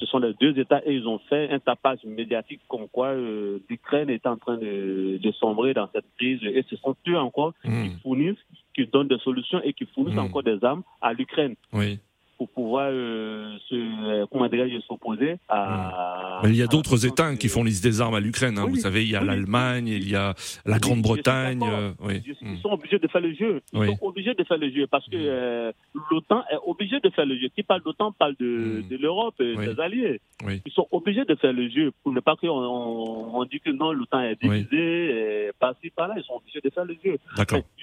Ce 0.00 0.06
sont 0.06 0.18
les 0.18 0.34
deux 0.40 0.58
États 0.58 0.82
et 0.84 0.92
ils 0.92 1.06
ont 1.06 1.20
fait 1.28 1.50
un 1.50 1.60
tapage 1.60 2.00
médiatique 2.04 2.60
comme 2.68 2.88
quoi 2.88 3.08
euh, 3.08 3.60
l'Ukraine 3.70 4.10
est 4.10 4.26
en 4.26 4.36
train 4.36 4.56
de, 4.56 5.20
sombrer 5.38 5.72
dans 5.72 5.88
cette 5.92 6.06
crise 6.16 6.40
et 6.42 6.64
ce 6.68 6.76
sont 6.76 6.96
eux 7.06 7.16
encore 7.16 7.52
qui 7.62 7.68
hmm. 7.68 7.98
fournissent, 8.02 8.44
qui 8.74 8.86
donnent 8.86 9.08
des 9.08 9.18
solutions 9.18 9.60
et 9.62 9.72
qui 9.72 9.86
fournissent 9.86 10.16
hmm. 10.16 10.18
encore 10.18 10.42
des 10.42 10.62
armes 10.64 10.82
à 11.00 11.12
l'Ukraine. 11.12 11.54
Oui 11.72 11.98
pour 12.38 12.48
pouvoir 12.50 12.88
euh, 12.92 13.58
se, 13.68 13.74
euh, 13.74 14.26
comment 14.30 14.48
s'opposer 14.86 15.38
à. 15.48 16.40
Mais 16.44 16.50
il 16.50 16.56
y 16.56 16.62
a 16.62 16.68
d'autres 16.68 17.04
États 17.04 17.34
qui 17.34 17.48
fournissent 17.48 17.80
des 17.80 18.00
armes 18.00 18.14
à 18.14 18.20
l'Ukraine. 18.20 18.56
Hein. 18.58 18.66
Vous 18.68 18.76
savez, 18.76 19.02
il 19.02 19.10
y 19.10 19.16
a 19.16 19.24
l'Allemagne, 19.24 19.88
il 19.88 20.08
y 20.08 20.14
a 20.14 20.34
la 20.64 20.78
Grande-Bretagne. 20.78 21.62
Euh, 21.64 21.90
oui. 22.00 22.22
Ils 22.24 22.48
hmm. 22.48 22.58
sont 22.58 22.70
obligés 22.70 23.00
de 23.00 23.08
faire 23.08 23.20
le 23.20 23.34
jeu. 23.34 23.60
Ils 23.72 23.86
sont 23.86 23.98
obligés 24.02 24.34
de 24.34 24.44
faire 24.44 24.56
le 24.56 24.70
jeu 24.70 24.86
parce 24.86 25.06
que 25.08 25.70
hmm. 25.70 26.00
l'OTAN 26.12 26.44
est 26.50 26.58
obligé 26.64 27.00
de 27.00 27.10
faire 27.10 27.26
le 27.26 27.36
jeu. 27.36 27.48
Qui 27.48 27.64
parle 27.64 27.82
d'OTAN 27.82 28.12
parle 28.12 28.36
de, 28.38 28.82
hmm. 28.84 28.88
de 28.88 28.96
l'Europe, 28.96 29.34
des 29.40 29.80
alliés. 29.80 30.20
Ils 30.64 30.72
sont 30.72 30.86
obligés 30.92 31.24
de 31.24 31.34
faire 31.34 31.52
le 31.52 31.68
jeu 31.68 31.92
pour 32.04 32.12
ne 32.12 32.20
pas 32.20 32.36
qu'on 32.36 32.48
on, 32.48 33.44
dit 33.46 33.58
que 33.58 33.70
non, 33.70 33.92
l'OTAN 33.92 34.20
est 34.20 34.40
divisé, 34.40 35.50
par 35.58 35.74
ci 35.82 35.90
par 35.90 36.06
là. 36.06 36.14
Ils 36.16 36.24
sont 36.24 36.34
obligés 36.34 36.60
de 36.62 36.70
faire 36.70 36.84
le 36.84 36.96
jeu. 37.04 37.18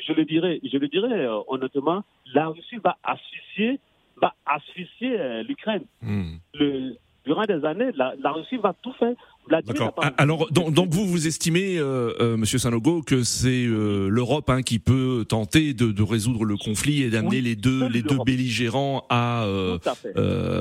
Je 0.08 0.14
le 0.14 0.24
dirais, 0.24 0.62
je 0.64 0.78
le 0.78 0.88
dirais 0.88 1.28
honnêtement, 1.48 2.04
la 2.34 2.48
Russie 2.48 2.78
va 2.82 2.98
asphyxier 3.04 3.80
va 4.22 4.36
asphyxier 4.46 5.20
euh, 5.20 5.44
l'Ukraine. 5.44 5.86
Hmm. 6.02 6.38
Durant 7.26 7.46
des 7.46 7.66
années, 7.66 7.92
la, 7.96 8.32
Russie 8.32 8.58
va 8.58 8.74
tout 8.82 8.94
faire. 8.94 9.14
D'accord. 9.50 9.94
Ah, 10.02 10.12
alors, 10.18 10.52
donc, 10.52 10.90
vous 10.90 11.06
vous 11.06 11.28
estimez, 11.28 11.78
euh, 11.78 12.14
euh, 12.20 12.38
Monsieur 12.38 12.58
Sanogo, 12.58 13.02
que 13.04 13.24
c'est 13.24 13.66
euh, 13.68 14.08
l'Europe 14.10 14.50
hein, 14.50 14.64
qui 14.64 14.80
peut 14.80 15.24
tenter 15.28 15.74
de, 15.74 16.04
résoudre 16.04 16.46
le 16.46 16.58
conflit 16.58 17.04
et 17.04 17.10
d'amener 17.10 17.42
les 17.42 17.56
deux 17.56 17.88
les 17.90 18.02
deux 18.02 18.18
belligérants 18.26 19.06
à 19.10 19.46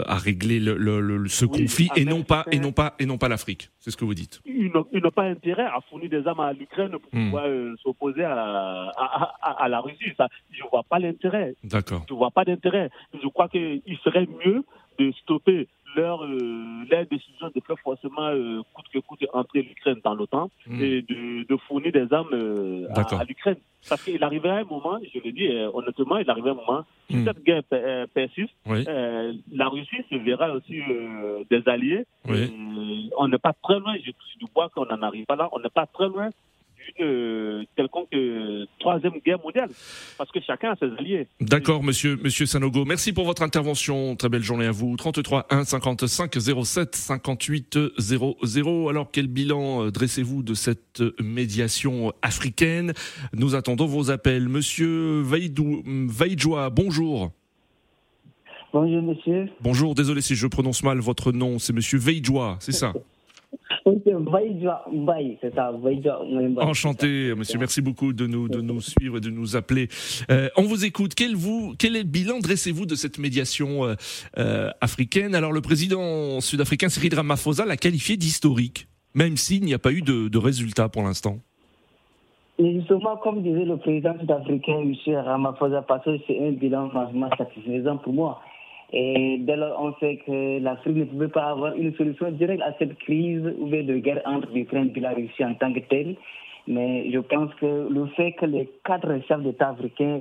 à, 0.07 0.17
régler 0.17 0.61
le, 0.61 1.29
ce 1.29 1.45
conflit 1.45 1.89
et 1.97 2.05
non 2.05 2.23
pas 2.23 2.45
et 2.51 2.59
non 2.59 2.73
pas 2.73 2.95
et 2.99 3.07
non 3.07 3.19
pas 3.19 3.29
l'Afrique. 3.29 3.71
C'est 3.79 3.91
ce 3.91 3.97
que 3.97 4.05
vous 4.05 4.15
dites. 4.15 4.41
Ils 4.47 4.71
n'ont 4.73 5.11
pas 5.11 5.25
intérêt 5.25 5.65
à 5.65 5.81
fournir 5.89 6.11
des 6.11 6.27
armes 6.27 6.41
à 6.41 6.53
l'Ukraine 6.53 6.91
pour 6.91 7.01
hmm. 7.13 7.25
pouvoir 7.27 7.47
s'opposer 7.83 8.25
à, 8.25 8.91
à, 9.43 9.69
la 9.69 9.81
Russie. 9.81 10.13
Ça, 10.17 10.29
je 10.51 10.63
vois 10.71 10.85
pas 10.89 10.99
l'intérêt. 10.99 11.55
D'accord. 11.65 12.05
Je 12.09 12.15
vois 12.15 12.31
pas 12.31 12.45
d'intérêt. 12.45 12.91
Je 13.15 13.29
crois 13.29 13.49
qu'il 13.49 13.83
serait 14.05 14.27
mieux 14.45 14.65
de 14.99 15.13
stopper 15.23 15.69
leur, 15.97 16.23
euh, 16.25 17.05
décision 17.11 17.51
de 17.55 17.61
faire 17.61 17.79
forcément 17.81 18.29
euh, 18.29 18.63
coûte 18.73 18.87
que 18.93 18.99
coûte 18.99 19.25
entrer 19.33 19.63
l'Ukraine 19.63 20.01
dans 20.03 20.15
l'OTAN 20.15 20.51
hmm. 20.67 20.83
et 20.83 21.03
de, 21.03 21.47
de, 21.47 21.57
fournir 21.69 21.93
des 21.93 22.13
armes 22.13 22.33
euh, 22.33 22.87
à, 22.95 23.25
l'Ukraine. 23.25 23.57
Parce 23.89 24.03
qu'il 24.03 24.23
arrivait 24.23 24.49
à 24.49 24.57
un 24.57 24.65
moment, 24.65 24.99
je 25.13 25.21
le 25.23 25.33
dis 25.33 25.49
honnêtement, 25.73 26.17
il 26.17 26.29
arrivait 26.31 26.51
à 26.51 26.53
un 26.53 26.57
moment, 26.57 26.85
si 27.11 27.17
hmm. 27.17 27.25
cette 27.25 27.45
guerre 27.45 27.63
persiste, 28.15 28.55
la 28.67 29.69
Russie 29.69 30.03
se 30.11 30.17
verra 30.17 30.53
aussi 30.53 30.81
des 31.51 31.63
alliés. 31.67 32.05
on 33.19 33.29
n'est 33.29 33.39
pas 33.39 33.55
très 33.63 33.79
loin, 33.79 33.95
je, 34.05 34.11
je 34.11 34.47
vois 34.55 34.69
qu'on 34.71 34.87
n'en 34.87 35.03
arrive 35.03 35.27
pas 35.27 35.37
là, 35.37 35.49
on 35.53 35.61
n'est 35.61 35.69
pas 35.69 35.87
très 35.87 36.09
loin 36.09 36.31
une 36.99 37.05
euh, 37.07 37.65
quelconque 37.77 38.09
euh, 38.15 38.67
troisième 38.79 39.15
guerre 39.25 39.39
mondiale, 39.43 39.69
parce 40.19 40.31
que 40.31 40.41
chacun 40.41 40.73
a 40.73 40.77
ses 40.77 40.91
alliés. 40.99 41.27
D'accord, 41.41 41.83
monsieur, 41.83 42.19
monsieur 42.23 42.47
Sanogo. 42.47 42.85
Merci 42.85 43.13
pour 43.13 43.25
votre 43.25 43.43
intervention. 43.43 44.17
Très 44.17 44.29
belle 44.29 44.43
journée 44.43 44.67
à 44.67 44.71
vous. 44.71 44.97
33 44.97 45.47
1 45.51 45.65
55 45.65 46.35
07 46.65 46.95
58 46.95 47.79
00. 47.99 48.89
Alors, 48.89 49.09
quel 49.13 49.27
bilan 49.27 49.87
euh, 49.87 49.91
dressez-vous 49.91 50.43
de 50.43 50.55
cette 50.55 51.03
médiation 51.21 52.13
africaine? 52.23 52.93
Nous 53.33 53.55
attendons 53.55 53.87
vos 53.87 54.11
appels. 54.11 54.49
Monsieur 54.49 55.23
Vaidjoa, 55.23 56.71
bonjour. 56.71 57.33
Bonjour, 58.75 59.03
monsieur. 59.03 59.49
Bonjour, 59.61 59.95
désolé 59.95 60.21
si 60.21 60.35
je 60.35 60.49
prononce 60.49 60.83
mal 60.83 60.99
votre 60.99 61.31
nom. 61.31 61.61
C'est 61.61 61.73
monsieur 61.73 61.97
Veidjoa, 61.97 62.57
c'est 62.59 62.73
ça? 62.73 62.93
Enchanté, 66.59 67.35
monsieur. 67.35 67.59
Merci 67.59 67.83
beaucoup 67.83 68.15
de 68.15 68.27
nous, 68.27 68.49
de 68.49 68.63
nous 68.63 68.81
suivre 68.81 69.19
et 69.19 69.21
de 69.21 69.29
nous 69.29 69.57
appeler. 69.57 69.89
Euh, 70.31 70.49
on 70.57 70.63
vous 70.63 70.87
écoute. 70.87 71.15
Quel, 71.15 71.37
vous, 71.37 71.75
quel 71.79 71.97
est 71.97 72.03
le 72.03 72.09
bilan 72.09 72.39
dressez-vous 72.39 72.87
de 72.87 72.95
cette 72.95 73.19
médiation 73.19 73.85
euh, 73.85 73.95
euh, 74.39 74.71
africaine? 74.81 75.35
Alors, 75.35 75.53
le 75.53 75.61
président 75.61 76.41
sud-africain 76.41 76.89
Cyril 76.89 77.15
Ramaphosa 77.15 77.67
l'a 77.67 77.77
qualifié 77.77 78.17
d'historique, 78.17 78.89
même 79.15 79.37
s'il 79.37 79.65
n'y 79.65 79.75
a 79.75 79.79
pas 79.79 79.93
eu 79.93 80.01
de, 80.01 80.29
de 80.29 80.39
résultat 80.39 80.89
pour 80.89 81.03
l'instant. 81.03 81.37
justement, 82.59 83.19
comme 83.19 83.43
disait 83.43 83.67
le 83.67 83.77
président 83.77 84.19
sud-africain, 84.19 84.79
M. 84.81 84.95
Ramaphosa, 85.15 85.83
parce 85.83 86.05
que 86.07 86.17
c'est 86.27 86.39
un 86.41 86.53
bilan 86.53 86.89
franchement 86.89 87.29
satisfaisant 87.37 87.99
pour 87.99 88.15
moi. 88.15 88.41
Et 88.97 89.39
dès 89.41 89.57
lors, 89.57 89.77
on 89.83 89.93
sait 89.99 90.23
que 90.25 90.61
l'Afrique 90.61 90.97
ne 90.97 91.05
pouvait 91.05 91.29
pas 91.29 91.47
avoir 91.47 91.75
une 91.75 91.93
solution 91.97 92.31
directe 92.31 92.63
à 92.63 92.75
cette 92.79 92.97
crise 92.99 93.43
ou 93.59 93.69
de 93.69 93.99
guerre 93.99 94.23
entre 94.25 94.49
l'Ukraine 94.55 94.93
et 94.95 95.01
la 95.01 95.11
Russie 95.11 95.45
en 95.45 95.55
tant 95.55 95.73
que 95.73 95.81
telle. 95.81 96.15
Mais 96.69 97.11
je 97.11 97.19
pense 97.19 97.53
que 97.57 97.89
le 97.91 98.07
fait 98.17 98.33
que 98.33 98.47
les 98.47 98.71
quatre 98.85 99.09
chefs 99.27 99.43
d'État 99.43 99.71
africains, 99.71 100.21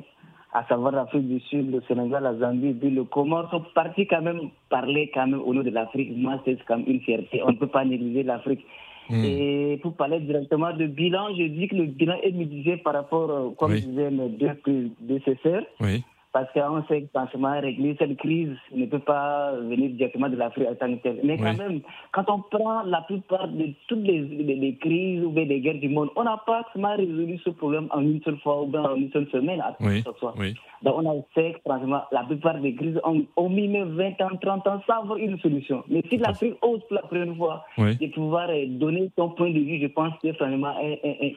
à 0.53 0.65
savoir 0.65 0.91
l'Afrique 0.91 1.27
du 1.27 1.39
Sud, 1.41 1.71
le 1.71 1.81
Sénégal, 1.87 2.23
la 2.23 2.35
Zambie 2.35 2.75
et 2.81 2.89
le 2.89 3.03
Comore, 3.03 3.47
sont 3.51 3.63
partis 3.75 4.07
quand 4.07 4.23
même 4.23 4.49
parler 4.69 5.11
quand 5.13 5.27
même 5.27 5.41
au 5.45 5.53
nom 5.53 5.61
de 5.61 5.69
l'Afrique. 5.69 6.11
Moi, 6.17 6.41
c'est 6.43 6.57
comme 6.65 6.83
une 6.87 6.99
fierté. 7.01 7.43
On 7.45 7.51
ne 7.51 7.57
peut 7.57 7.67
pas 7.67 7.85
négliger 7.85 8.23
l'Afrique. 8.23 8.65
Hmm. 9.07 9.23
Et 9.23 9.79
pour 9.83 9.93
parler 9.95 10.19
directement 10.19 10.73
de 10.73 10.87
bilan, 10.87 11.27
je 11.37 11.43
dis 11.43 11.67
que 11.67 11.75
le 11.75 11.85
bilan 11.85 12.15
est 12.23 12.31
mitigé 12.31 12.77
par 12.77 12.93
rapport, 12.93 13.29
euh, 13.29 13.49
comme 13.55 13.75
disaient 13.75 14.09
mes 14.09 14.29
deux 14.29 14.55
prédécesseurs. 14.63 15.63
Oui 15.79 16.03
parce 16.33 16.51
qu'on 16.51 16.83
sait 16.87 17.03
que 17.03 17.07
franchement, 17.13 17.61
régler 17.61 17.95
cette 17.99 18.17
crise 18.17 18.57
ne 18.75 18.87
peut 18.87 18.99
pas 18.99 19.53
venir 19.53 19.91
directement 19.91 20.29
de 20.29 20.35
l'Afrique 20.35 20.67
en 20.67 20.73
tant 20.73 20.91
que 20.95 21.01
telle. 21.03 21.19
Mais 21.23 21.37
quand 21.37 21.55
même, 21.55 21.81
quand 22.11 22.27
on 22.27 22.39
prend 22.39 22.81
la 22.83 23.01
plupart 23.01 23.47
de 23.47 23.67
toutes 23.87 24.01
les, 24.03 24.77
crises 24.81 25.23
ou 25.23 25.31
des 25.31 25.59
guerres 25.61 25.79
du 25.79 25.89
monde, 25.89 26.09
on 26.15 26.23
n'a 26.23 26.41
pas 26.45 26.65
vraiment 26.73 26.95
résolu 26.95 27.37
ce 27.45 27.51
problème 27.51 27.87
en 27.91 28.01
une 28.01 28.21
seule 28.23 28.39
fois 28.39 28.63
ou 28.63 28.65
bien 28.65 28.81
en 28.81 28.95
une 28.95 29.11
seule 29.11 29.29
semaine. 29.29 29.61
À 29.61 29.75
oui. 29.79 30.03
Oui. 30.37 30.55
Donc 30.81 30.95
on 30.97 31.19
a 31.19 31.21
fait 31.35 31.53
que 31.53 31.59
franchement, 31.69 32.01
la 32.11 32.23
plupart 32.23 32.59
des 32.59 32.73
crises 32.73 32.99
ont, 33.03 33.23
au 33.35 33.47
minimum 33.47 33.95
20 33.95 34.21
ans, 34.21 34.35
30 34.41 34.67
ans 34.67 34.81
sans 34.87 35.03
avoir 35.03 35.17
une 35.17 35.37
solution. 35.39 35.83
Mais 35.87 36.01
si 36.09 36.17
l'Afrique 36.17 36.55
ose 36.63 36.81
pour 36.87 36.95
la 36.95 37.03
première 37.03 37.35
fois 37.35 37.65
de 37.77 38.07
pouvoir 38.11 38.49
euh, 38.49 38.65
donner 38.67 39.11
son 39.17 39.29
point 39.29 39.51
de 39.51 39.59
vue, 39.59 39.79
je 39.79 39.87
pense 39.87 40.13
que 40.13 40.19
c'est 40.23 40.33
franchement 40.33 40.73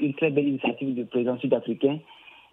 une 0.00 0.14
très 0.14 0.30
belle 0.30 0.48
initiative 0.48 0.94
du 0.94 1.04
président 1.04 1.38
sud-africain. 1.38 1.98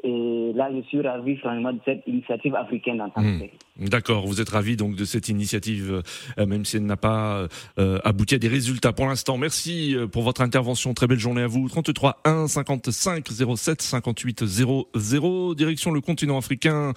Et 0.05 0.51
là, 0.53 0.69
je 0.75 0.81
suis 0.87 0.99
ravi 0.99 1.35
vraiment 1.35 1.71
de 1.71 1.79
cette 1.85 2.03
initiative 2.07 2.55
africaine 2.55 3.01
en 3.01 3.09
tant 3.09 3.21
que 3.21 3.45
hmm. 3.45 3.87
D'accord, 3.87 4.27
vous 4.27 4.41
êtes 4.41 4.49
ravi 4.49 4.75
donc 4.75 4.97
de 4.97 5.05
cette 5.05 5.29
initiative, 5.29 6.03
euh, 6.37 6.45
même 6.45 6.65
si 6.65 6.75
elle 6.75 6.85
n'a 6.85 6.97
pas 6.97 7.47
euh, 7.79 7.99
abouti 8.03 8.35
à 8.35 8.37
des 8.37 8.49
résultats 8.49 8.91
pour 8.91 9.07
l'instant. 9.07 9.37
Merci 9.37 9.95
euh, 9.95 10.05
pour 10.05 10.23
votre 10.23 10.41
intervention. 10.41 10.93
Très 10.93 11.07
belle 11.07 11.19
journée 11.19 11.43
à 11.43 11.47
vous. 11.47 11.69
33 11.69 12.19
1 12.25 12.47
55 12.47 13.25
07 13.55 13.81
58 13.81 14.45
00. 14.45 15.55
Direction 15.55 15.91
le 15.91 16.01
continent 16.01 16.37
africain, 16.37 16.91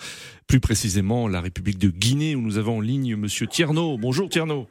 plus 0.48 0.58
précisément 0.58 1.28
la 1.28 1.40
République 1.40 1.78
de 1.78 1.90
Guinée, 1.90 2.34
où 2.34 2.40
nous 2.40 2.58
avons 2.58 2.78
en 2.78 2.80
ligne 2.80 3.14
Monsieur 3.14 3.46
Tierno. 3.46 3.96
Bonjour 3.98 4.28
Tierno. 4.28 4.66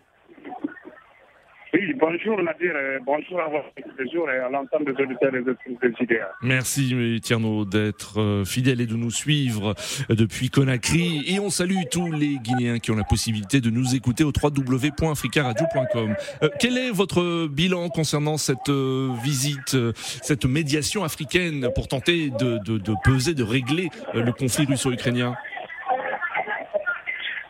Oui, 1.76 1.94
bonjour 2.00 2.42
Nadir, 2.42 2.74
bonjour 3.06 3.42
à 3.42 3.50
vous 3.50 4.28
et 4.28 4.38
à 4.38 4.48
l'ensemble 4.48 4.96
des 4.96 5.04
auditeurs 5.04 5.36
et 5.36 5.42
des 5.42 5.94
JDA. 6.00 6.32
Merci 6.42 7.20
Tierno 7.22 7.66
d'être 7.66 8.22
euh, 8.22 8.46
fidèle 8.46 8.80
et 8.80 8.86
de 8.86 8.96
nous 8.96 9.12
suivre 9.12 9.76
euh, 10.10 10.16
depuis 10.16 10.50
Conakry. 10.50 11.26
Et 11.28 11.38
on 11.42 11.50
salue 11.50 11.82
tous 11.92 12.10
les 12.14 12.38
Guinéens 12.38 12.80
qui 12.80 12.92
ont 12.92 12.96
la 12.96 13.04
possibilité 13.04 13.60
de 13.60 13.70
nous 13.70 13.94
écouter 13.94 14.24
au 14.24 14.32
www.africaradio.com. 14.32 16.16
Euh, 16.44 16.50
quel 16.62 16.78
est 16.78 16.92
votre 16.92 17.48
bilan 17.48 17.90
concernant 17.90 18.38
cette 18.38 18.70
visite, 18.70 19.76
cette 19.96 20.46
médiation 20.46 21.04
africaine 21.04 21.68
pour 21.76 21.90
tenter 21.90 22.30
de 22.30 22.94
peser, 23.04 23.34
de 23.34 23.44
régler 23.44 23.90
le 24.14 24.32
conflit 24.32 24.66
russo-ukrainien? 24.66 25.36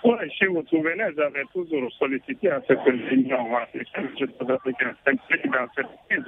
Oui, 0.05 0.31
si 0.37 0.45
vous 0.45 0.61
vous 0.61 0.67
souvenez, 0.67 1.03
j'avais 1.17 1.45
toujours 1.53 1.91
sollicité 1.93 2.51
à 2.51 2.61
cette 2.67 2.85
union 3.11 3.57
africaine, 3.57 4.09
africaine 4.49 4.95
s'implique 5.03 5.51
dans 5.51 5.67
cette 5.75 5.87
crise. 6.07 6.25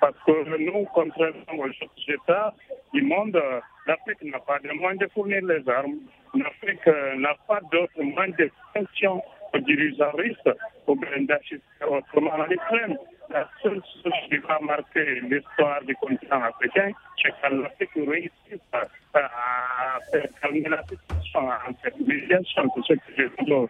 Parce 0.00 0.16
que 0.24 0.58
nous, 0.58 0.86
contrairement 0.94 1.58
aux 1.58 1.66
autres 1.66 2.08
États 2.08 2.54
du 2.94 3.02
monde, 3.02 3.38
l'Afrique 3.86 4.22
n'a 4.22 4.38
pas 4.38 4.58
de 4.60 4.72
moyens 4.72 5.00
de 5.00 5.06
fournir 5.08 5.44
les 5.44 5.68
armes. 5.68 5.98
L'Afrique 6.34 6.86
n'a 7.18 7.34
pas 7.46 7.60
d'autres 7.70 8.02
moyens 8.02 8.36
de 8.36 8.50
fonction 8.72 9.22
dirigeants 9.60 10.12
ou 10.86 10.94
bien 10.96 11.22
d'assister 11.22 11.84
autrement 11.86 12.32
à 12.32 12.46
l'Ukraine. 12.46 12.96
La 13.30 13.48
seule 13.62 13.82
chose 14.02 14.12
qui 14.28 14.36
va 14.38 14.58
marquer 14.60 15.20
l'histoire 15.20 15.82
du 15.84 15.94
continent 15.96 16.42
africain, 16.42 16.92
c'est 17.22 17.30
que 17.30 17.54
l'Afrique 17.54 17.90
réussit 17.94 18.62
à, 19.24 19.98
faire 20.10 20.28
calmer 20.40 20.68
la 20.68 20.82
situation 20.82 21.40
en 21.40 21.72
cette 21.82 22.00
médiation. 22.00 22.70
C'est 22.86 22.94
ce 22.94 23.28
que 23.28 23.36
toujours 23.36 23.68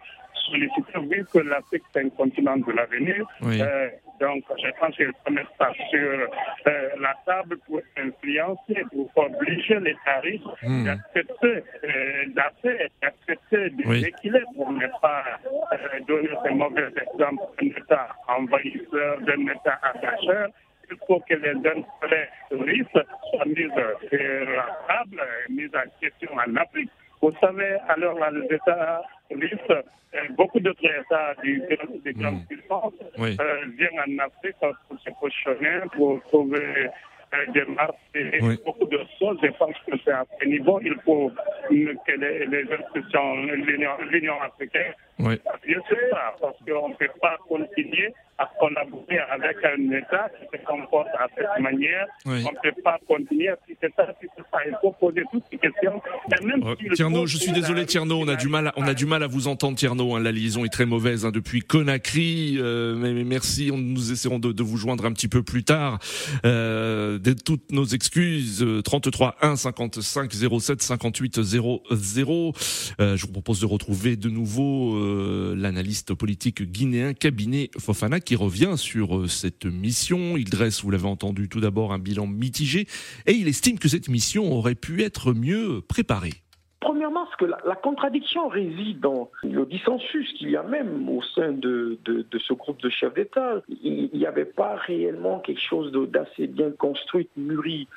sollicité, 0.49 0.99
vu 1.09 1.25
que 1.31 1.39
l'Afrique 1.39 1.83
est 1.95 1.99
un 1.99 2.09
continent 2.09 2.57
de 2.57 2.71
l'avenir. 2.71 3.25
Euh, 3.43 3.89
donc, 4.19 4.43
je 4.57 4.69
pense 4.79 4.95
qu'il 4.95 5.11
faut 5.25 5.31
mettre 5.31 5.51
ça 5.57 5.71
sur 5.89 5.99
euh, 5.99 6.89
la 6.99 7.15
table 7.25 7.57
pour 7.65 7.81
influencer, 7.97 8.83
pour 8.91 9.11
obliger 9.15 9.79
les 9.79 9.95
tarifs 10.05 10.41
hmm. 10.63 10.85
d'accepter, 10.85 11.63
euh, 11.83 12.25
d'accepter 12.35 13.69
des 13.69 14.05
équilibres 14.07 14.51
pour 14.55 14.71
ne 14.71 14.87
pas 15.01 15.23
donner 16.07 16.29
ces 16.43 16.53
mauvais 16.53 16.87
exemples 16.87 17.43
d'un 17.59 17.67
État 17.67 18.09
envahisseur, 18.27 19.21
d'un 19.21 19.41
État 19.47 19.79
attacheur 19.83 20.49
il 20.91 20.97
faut 21.07 21.19
que 21.19 21.35
les 21.35 21.51
intérêts 21.51 22.29
risques 22.51 23.05
soient 23.31 23.45
mis 23.45 23.55
sur 23.55 24.19
la 24.19 24.77
table, 24.87 25.21
mis 25.49 25.65
en 25.67 25.89
question 25.99 26.29
en 26.33 26.55
Afrique. 26.55 26.89
Vous 27.21 27.31
savez, 27.41 27.75
alors 27.89 28.17
là, 28.17 28.31
les 28.31 28.55
États 28.55 29.01
russes, 29.29 29.83
beaucoup 30.37 30.59
d'autres 30.59 30.85
États 30.85 31.35
du, 31.43 31.61
des 32.03 32.13
grandes 32.13 32.45
puissances 32.47 32.93
euh, 33.19 33.35
viennent 33.77 33.99
en 33.99 34.25
Afrique 34.25 34.55
pour 34.59 34.99
se 34.99 35.09
positionner, 35.19 35.81
pour 35.95 36.21
trouver 36.23 36.89
euh, 37.33 37.51
des 37.51 37.65
marchés, 37.65 38.57
beaucoup 38.65 38.85
de 38.85 38.99
choses. 39.19 39.37
Je 39.43 39.51
pense 39.51 39.75
que 39.85 39.97
c'est 40.03 40.11
à 40.11 40.25
ce 40.39 40.45
niveau, 40.47 40.79
il 40.81 40.95
faut 41.03 41.31
que 41.69 42.11
les, 42.11 42.73
institutions, 42.73 43.35
l'Union 44.09 44.41
africaine. 44.41 44.93
Je 45.19 45.73
sais 45.73 46.09
pas, 46.11 46.35
parce 46.41 46.57
qu'on 46.65 46.89
ne 46.89 46.95
peut 46.95 47.11
pas 47.21 47.37
continuer 47.47 48.13
à 48.39 48.49
collaborer 48.59 49.19
avec 49.31 49.57
un 49.63 49.91
État 49.91 50.29
qui 50.51 50.57
se 50.57 50.65
comporte 50.65 51.07
à 51.19 51.27
cette 51.37 51.61
manière. 51.61 52.07
Oui. 52.25 52.43
On 52.47 52.51
ne 52.51 52.71
peut 52.71 52.81
pas 52.83 52.97
continuer 53.07 53.49
si 53.67 53.75
c'est 53.81 53.93
ça, 53.95 54.07
si 54.21 54.27
c'est 54.35 54.43
ça. 54.51 54.57
Il 54.65 54.75
faut 54.81 54.91
poser 54.93 55.23
toutes 55.31 55.43
ces 55.51 55.57
questions. 55.57 56.01
Euh, 56.31 56.75
si 56.79 56.89
Tierno, 56.95 57.15
groupe 57.17 57.27
je 57.27 57.37
suis 57.37 57.51
désolé 57.51 57.85
Tierno, 57.85 58.19
on 58.19 58.27
a 58.27 58.35
du 58.35 58.47
mal, 58.47 58.67
à, 58.67 58.73
on 58.77 58.83
a 58.83 58.93
du 58.93 59.05
mal 59.05 59.23
à 59.23 59.27
vous 59.27 59.47
entendre 59.47 59.77
Tierno. 59.77 60.15
hein, 60.15 60.19
la 60.21 60.31
liaison 60.31 60.63
est 60.65 60.69
très 60.69 60.85
mauvaise 60.85 61.25
hein, 61.25 61.31
depuis 61.31 61.61
Conakry. 61.61 62.57
euh, 62.59 62.95
mais, 62.95 63.13
mais 63.13 63.23
merci, 63.23 63.69
on, 63.73 63.77
nous 63.77 64.11
essaierons 64.11 64.39
de, 64.39 64.51
de 64.51 64.63
vous 64.63 64.77
joindre 64.77 65.05
un 65.05 65.11
petit 65.11 65.27
peu 65.27 65.43
plus 65.43 65.63
tard. 65.63 65.99
Euh, 66.45 67.19
de 67.19 67.33
toutes 67.33 67.71
nos 67.71 67.85
excuses. 67.85 68.63
euh, 68.63 68.81
33 68.81 69.35
1 69.41 69.55
55 69.55 70.31
07 70.59 70.81
58 70.81 71.41
00. 71.41 72.53
Euh, 73.01 73.17
je 73.17 73.25
vous 73.25 73.31
propose 73.31 73.59
de 73.59 73.65
retrouver 73.65 74.15
de 74.15 74.29
nouveau 74.29 74.95
euh, 74.95 75.55
l'analyste 75.57 76.13
politique 76.13 76.63
guinéen 76.63 77.13
Cabinet 77.13 77.69
Fofana 77.77 78.19
revient 78.35 78.75
sur 78.77 79.17
euh, 79.17 79.27
cette 79.27 79.65
mission. 79.65 80.37
Il 80.37 80.49
dresse, 80.49 80.83
vous 80.83 80.91
l'avez 80.91 81.07
entendu, 81.07 81.49
tout 81.49 81.59
d'abord 81.59 81.93
un 81.93 81.99
bilan 81.99 82.27
mitigé 82.27 82.87
et 83.25 83.33
il 83.33 83.47
estime 83.47 83.79
que 83.79 83.87
cette 83.87 84.09
mission 84.09 84.51
aurait 84.51 84.75
pu 84.75 85.01
être 85.03 85.33
mieux 85.33 85.81
préparée. 85.87 86.33
Premièrement, 86.79 87.25
parce 87.25 87.35
que 87.35 87.45
la, 87.45 87.75
contradiction 87.75 88.47
réside 88.47 89.01
dans 89.01 89.29
le 89.43 89.65
dissensus 89.65 90.31
qu'il 90.33 90.49
y 90.49 90.55
a 90.55 90.63
même 90.63 91.09
au 91.09 91.21
sein 91.21 91.51
de, 91.51 91.99
ce 92.05 92.53
groupe 92.53 92.81
de 92.81 92.89
chefs 92.89 93.13
d'État. 93.13 93.61
Il 93.83 94.09
n'y 94.13 94.25
avait 94.25 94.45
pas 94.45 94.75
réellement 94.75 95.39
quelque 95.39 95.61
chose 95.61 95.91
d'assez 95.91 96.47
bien 96.47 96.71
construit, 96.71 97.27
mûri 97.35 97.87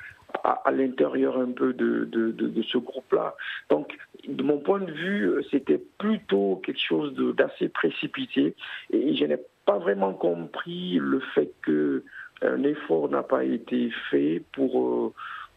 à, 0.43 0.69
l'intérieur 0.71 1.37
un 1.37 1.51
peu 1.51 1.73
de, 1.73 2.05
de- 2.05 2.61
ce 2.63 2.77
groupe-là. 2.77 3.35
Donc, 3.69 3.95
de 4.27 4.43
mon 4.43 4.57
point 4.57 4.79
de 4.79 4.91
vue, 4.91 5.31
c'était 5.51 5.81
plutôt 5.97 6.61
quelque 6.65 6.81
chose 6.81 7.13
d'assez 7.37 7.69
précipité. 7.69 8.55
Et 8.91 9.15
je 9.15 9.25
n'ai 9.25 9.37
pas 9.65 9.77
vraiment 9.77 10.13
compris 10.13 10.97
le 10.99 11.19
fait 11.33 11.51
que 11.61 12.03
un 12.41 12.63
effort 12.63 13.09
n'a 13.09 13.23
pas 13.23 13.43
été 13.43 13.91
fait 14.09 14.43
pour 14.51 14.81
euh, 14.81 15.13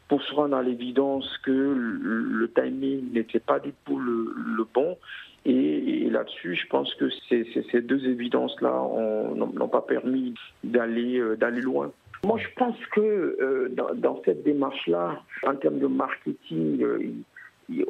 pour 0.08 0.22
se 0.22 0.32
rendre 0.34 0.56
à 0.56 0.62
l'évidence 0.62 1.26
que 1.38 1.50
le, 1.50 2.48
timing 2.52 3.12
n'était 3.12 3.40
pas 3.40 3.58
du 3.58 3.72
tout 3.84 3.98
le, 3.98 4.64
bon. 4.72 4.96
Et, 5.44 6.08
là-dessus, 6.10 6.54
je 6.54 6.66
pense 6.68 6.94
que 6.94 7.08
ces, 7.28 7.80
deux 7.82 8.04
évidences-là 8.06 8.82
ont- 8.82 9.34
n'ont 9.34 9.68
pas 9.68 9.82
permis 9.82 10.34
d'aller 10.62 11.18
euh, 11.18 11.36
d'aller 11.36 11.60
loin. 11.60 11.90
Moi, 12.24 12.38
je 12.38 12.48
pense 12.56 12.76
que 12.92 13.00
euh, 13.00 13.68
dans, 13.94 14.20
cette 14.24 14.42
démarche-là, 14.42 15.22
en 15.44 15.54
termes 15.54 15.78
de 15.78 15.86
marketing, 15.86 16.82
euh, 16.82 16.98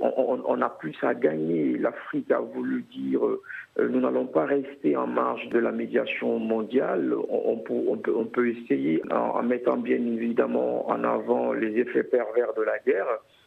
on, 0.01 0.61
a 0.63 0.69
plus 0.71 0.97
à 1.03 1.15
gagner. 1.15 1.77
L'Afrique 1.79 2.31
a 2.31 2.41
voulu 2.41 2.85
dire 2.91 3.25
euh, 3.25 3.89
nous 3.89 4.01
n'allons 4.01 4.27
pas 4.27 4.47
rester 4.47 4.97
en 4.97 5.07
marge 5.07 5.49
de 5.51 5.59
la 5.59 5.73
médiation 5.73 6.39
mondiale. 6.39 7.15
On, 7.29 7.59
peut, 7.59 8.49
essayer 8.49 9.03
en, 9.11 9.43
mettant 9.43 9.77
bien 9.77 9.97
évidemment 9.97 10.89
en 10.89 11.05
avant 11.05 11.53
les 11.53 11.79
effets 11.79 12.05
pervers 12.05 12.55
de 12.57 12.63
la 12.63 12.79
guerre 12.79 13.07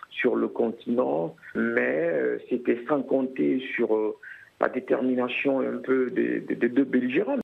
sur 0.09 0.35
le 0.35 0.47
continent, 0.47 1.35
mais 1.55 2.09
euh, 2.11 2.37
c'était 2.49 2.79
sans 2.87 3.01
compter 3.01 3.61
sur 3.75 3.95
euh, 3.95 4.15
la 4.59 4.69
détermination 4.69 5.61
un 5.61 5.77
peu 5.77 6.09
des, 6.11 6.39
deux 6.41 6.83
belligérants. 6.83 7.37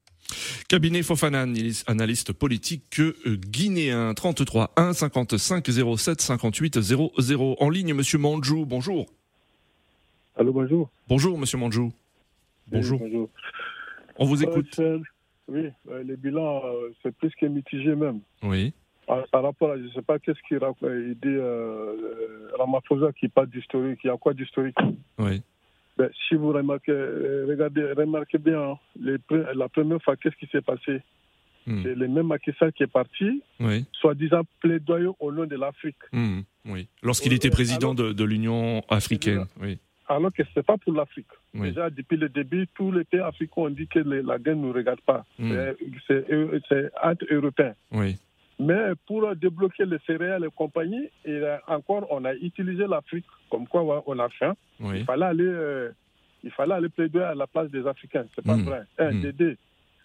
Cabinet 0.76 1.04
Fofana, 1.04 1.44
analyste- 1.88 2.34
politique 2.34 3.00
euh, 3.00 3.14
guinéen, 3.38 4.14
33 4.14 4.74
1 4.76 4.92
55 4.92 5.66
07 5.72 6.20
58 6.20 6.82
00. 6.82 7.56
En 7.62 7.70
ligne, 7.70 7.94
Monsieur 7.94 8.18
Manjou, 8.18 8.66
bonjour. 8.66 9.06
Allô, 10.36 10.52
bonjour. 10.52 10.90
Bonjour, 11.08 11.38
Monsieur 11.38 11.58
Manjou. 11.58 11.94
Bonjour. 12.68 13.02
Oui, 13.02 13.08
bonjour. 13.10 13.30
On 14.18 14.26
vous 14.26 14.44
écoute. 14.44 14.82
oui, 15.48 15.70
euh, 15.90 16.04
les 16.04 16.18
bilans, 16.18 16.62
euh, 16.66 16.90
c'est 17.02 17.16
plus 17.16 17.32
que 17.40 17.46
mitigé 17.46 17.96
même. 17.96 18.20
Oui. 18.44 18.74
Par, 19.08 19.44
rapport 19.44 19.72
à, 19.72 19.78
je 19.78 19.84
ne 19.84 19.90
sais 19.92 20.02
pas 20.02 20.20
qu'est-ce 20.20 20.40
qu'il 20.46 20.58
dit 20.60 21.28
euh, 21.28 21.96
euh, 21.96 22.50
Ramaphosa 22.60 23.14
qui 23.14 23.30
parle 23.30 23.48
d'historique, 23.50 24.00
il 24.04 24.08
y 24.08 24.10
a 24.10 24.18
quoi 24.18 24.34
d'historique? 24.34 24.76
Oui. 25.20 25.42
Ben, 25.98 26.10
Si 26.28 26.36
vous 26.36 26.52
remarquez, 26.52 26.92
euh, 26.92 27.46
regardez, 27.48 27.84
remarquez 27.94 28.38
bien, 28.38 28.62
hein, 28.62 28.78
les 29.00 29.18
la 29.56 29.70
première 29.70 30.02
fois, 30.02 30.16
qu'est-ce 30.16 30.36
qui 30.36 30.48
s'est 30.52 30.62
passé? 30.62 31.02
Hmm. 31.68 31.82
C'est 31.84 31.96
le 31.96 32.08
même 32.08 32.28
Macky 32.28 32.52
qui 32.76 32.84
est 32.84 32.88
parti, 32.88 33.42
Oui. 33.60 33.86
soi-disant 33.94 34.42
plaidoyer 34.60 35.10
au 35.20 35.32
nom 35.32 35.46
de 35.46 35.56
l'Afrique. 35.56 35.98
Hmm, 36.14 36.42
oui. 36.66 36.88
Lorsqu'il 37.02 37.34
était 37.34 37.50
président 37.50 37.94
alors- 37.94 38.10
de, 38.10 38.14
de 38.14 38.24
l'Union 38.24 38.84
africaine. 38.88 39.46
Oui. 39.60 39.80
Alors 40.08 40.32
que 40.32 40.44
ce 40.44 40.50
n'est 40.60 40.64
pas 40.64 40.78
pour 40.78 40.94
l'Afrique. 40.94 41.26
Oui. 41.56 41.70
Déjà, 41.70 41.90
depuis 41.90 42.18
le 42.18 42.30
début, 42.30 42.68
tous 42.76 42.92
les 42.92 43.04
pays 43.04 43.20
africains 43.22 43.62
ont 43.64 43.70
dit 43.72 43.88
que 43.88 43.98
les- 43.98 44.22
la 44.22 44.38
guerre 44.38 44.56
ne 44.56 44.62
nous 44.68 44.74
regarde 44.74 45.02
pas. 45.02 45.26
Hmm. 45.40 45.52
C'est- 46.08 46.32
euh, 46.32 46.60
c'est 46.70 46.92
anti-européen. 47.04 47.74
Oui. 47.92 48.18
Mais 48.60 48.94
pour 49.06 49.36
débloquer 49.36 49.86
les 49.86 49.98
céréales 50.08 50.46
et 50.46 50.50
compagnie, 50.56 51.10
et 51.26 51.42
encore, 51.68 52.08
on 52.10 52.24
a 52.26 52.34
utilisé 52.36 52.86
l'Afrique 52.88 53.26
comme 53.50 53.68
quoi 53.68 54.04
on 54.08 54.18
a 54.20 54.30
faim. 54.30 54.54
Oui. 54.80 55.00
Il 55.00 55.06
fallait 55.06 55.26
aller, 55.26 55.44
euh, 55.46 55.90
il 56.44 56.52
fallait 56.52 56.74
aller 56.76 56.90
plaider 56.90 57.20
à 57.20 57.36
la 57.36 57.48
place 57.48 57.70
des 57.70 57.86
Africains. 57.86 58.26
C'est 58.34 58.46
pas 58.46 58.56
Mm. 58.56 58.64
vrai. 58.64 58.82
Un, 58.98 59.12
Mm. 59.12 59.22
Dédé. 59.22 59.58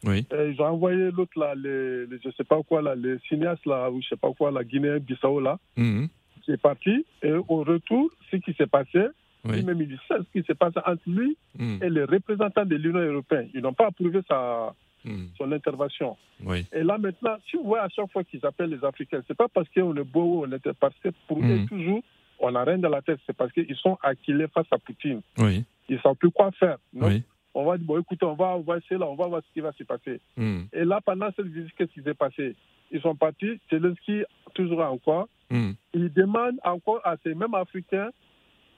Oui. 0.05 0.27
Euh, 0.33 0.51
Ils 0.53 0.61
ont 0.63 0.67
envoyé 0.67 1.11
l'autre 1.11 1.39
là, 1.39 1.55
les, 1.55 2.07
les- 2.07 2.19
je 2.25 2.31
sais 2.31 2.45
pas 2.45 2.61
quoi 2.63 2.81
là, 2.83 2.95
les 2.97 3.19
cinéastes 3.29 3.67
là, 3.67 3.91
ou 3.91 4.01
je 4.03 4.09
sais 4.09 4.17
pas 4.17 4.33
quoi, 4.33 4.51
la 4.51 4.65
Guinée-Bissau 4.65 5.41
là, 5.41 5.59
Mhm. 5.77 6.09
qui 6.43 6.53
est 6.53 6.57
parti. 6.61 7.05
Et 7.23 7.33
au 7.33 7.63
retour, 7.63 8.11
ce 8.31 8.37
qui 8.37 8.53
s'est 8.55 8.67
passé, 8.67 9.07
Oui. 9.45 9.57
lui-même 9.57 9.81
il 9.83 9.97
sait 10.09 10.17
ce 10.19 10.39
qui 10.41 10.45
s'est 10.47 10.55
passé 10.55 10.81
entre 10.85 11.03
lui 11.07 11.37
Hmm, 11.59 11.79
et 11.83 11.91
les 11.91 12.05
représentants 12.05 12.65
de 12.65 12.77
l'Union 12.77 12.99
européenne. 13.01 13.49
Ils 13.55 13.61
n'ont 13.61 13.73
pas 13.75 13.87
approuvé 13.89 14.21
sa, 14.29 14.75
hmm, 15.05 15.27
son 15.39 15.53
intervention. 15.53 16.17
Oui. 16.45 16.67
Et 16.73 16.83
là 16.83 16.99
maintenant, 16.99 17.37
si 17.49 17.57
vous 17.57 17.65
voyez 17.65 17.85
à 17.85 17.89
chaque 17.89 18.11
fois 18.13 18.25
qu'ils 18.25 18.45
appellent 18.45 18.71
les 18.71 18.85
Africains, 18.85 19.23
c'est 19.27 19.37
pas 19.37 19.49
parce 19.49 19.69
qu'on 19.71 19.95
est 19.97 20.05
beau 20.05 20.23
ou 20.41 20.45
on 20.47 20.53
était 20.53 20.73
parce 20.75 20.95
que 21.03 21.09
pour 21.27 21.39
Mhm. 21.39 21.51
eux 21.65 21.67
toujours, 21.67 22.03
on 22.39 22.51
n'a 22.53 22.65
rien 22.65 22.79
dans 22.79 22.89
la 22.89 23.03
tête, 23.03 23.21
c'est 23.27 23.37
parce 23.37 23.53
qu'ils 23.53 23.77
sont 23.77 23.99
acquilés 24.03 24.47
face 24.49 24.67
à 24.71 24.79
Poutine. 24.79 25.21
Oui. 25.39 25.65
Ils 25.89 25.97
ne 25.97 26.01
savent 26.01 26.15
plus 26.17 26.31
quoi 26.31 26.51
faire. 26.53 26.79
Donc, 26.93 27.09
Oui. 27.11 27.23
On 27.53 27.65
va 27.65 27.77
dire, 27.77 27.85
bon, 27.87 27.99
écoutez, 27.99 28.25
on 28.25 28.35
va, 28.35 28.57
on 28.57 28.61
va 28.61 28.77
essayer 28.79 28.97
là, 28.97 29.07
on 29.09 29.17
va 29.17 29.27
voir 29.27 29.43
ce 29.45 29.53
qui 29.53 29.59
va 29.61 29.73
se 29.73 29.83
passer. 29.83 30.21
Hmm, 30.37 30.61
Et 30.73 30.85
là, 30.85 31.01
pendant 31.05 31.29
cette 31.35 31.49
visite, 31.49 31.73
qu'est-ce 31.77 31.93
qui 31.93 32.01
s'est 32.03 32.15
passé? 32.15 32.55
Ils 32.93 33.01
sont 33.01 33.17
partis, 33.17 33.59
Zelensky, 33.69 34.23
toujours 34.55 34.83
encore, 34.83 35.29
hmm, 35.51 35.73
il 35.93 36.13
demande 36.13 36.55
encore 36.63 37.01
à 37.05 37.17
ces 37.25 37.35
mêmes 37.35 37.55
Africains 37.55 38.11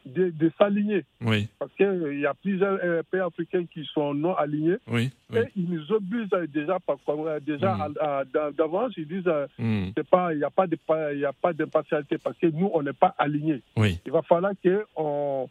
de, 0.06 0.30
de 0.30 0.50
s'aligner. 0.58 1.04
Oui. 1.20 1.48
Parce 1.58 1.72
qu'il 1.74 2.18
y 2.20 2.26
a 2.26 2.34
plusieurs 2.34 2.78
euh, 2.82 3.02
pays 3.10 3.20
africains 3.20 3.64
qui 3.72 3.84
sont 3.92 4.14
non 4.14 4.34
alignés. 4.34 4.76
Oui. 4.88 5.10
Oui. 5.30 5.38
Et 5.40 5.44
ils 5.56 5.68
nous 5.70 5.92
obligent 5.92 6.28
euh, 6.34 6.46
déjà, 6.46 6.78
euh, 7.26 7.40
déjà 7.40 7.88
d'a- 8.32 8.50
d'avance, 8.52 8.92
ils 8.96 9.06
disent 9.06 9.26
euh, 9.28 9.46
pas, 10.10 10.32
il 10.34 10.38
n'y 10.38 10.44
a 11.24 11.32
pas 11.32 11.52
d'impartialité 11.52 12.18
parce 12.18 12.36
que 12.38 12.46
nous, 12.48 12.70
on 12.74 12.82
n'est 12.82 12.92
pas 12.92 13.14
alignés. 13.18 13.62
Oui. 13.76 13.98
Il 14.04 14.12
va 14.12 14.22
falloir 14.22 14.52
qu'on 14.62 15.48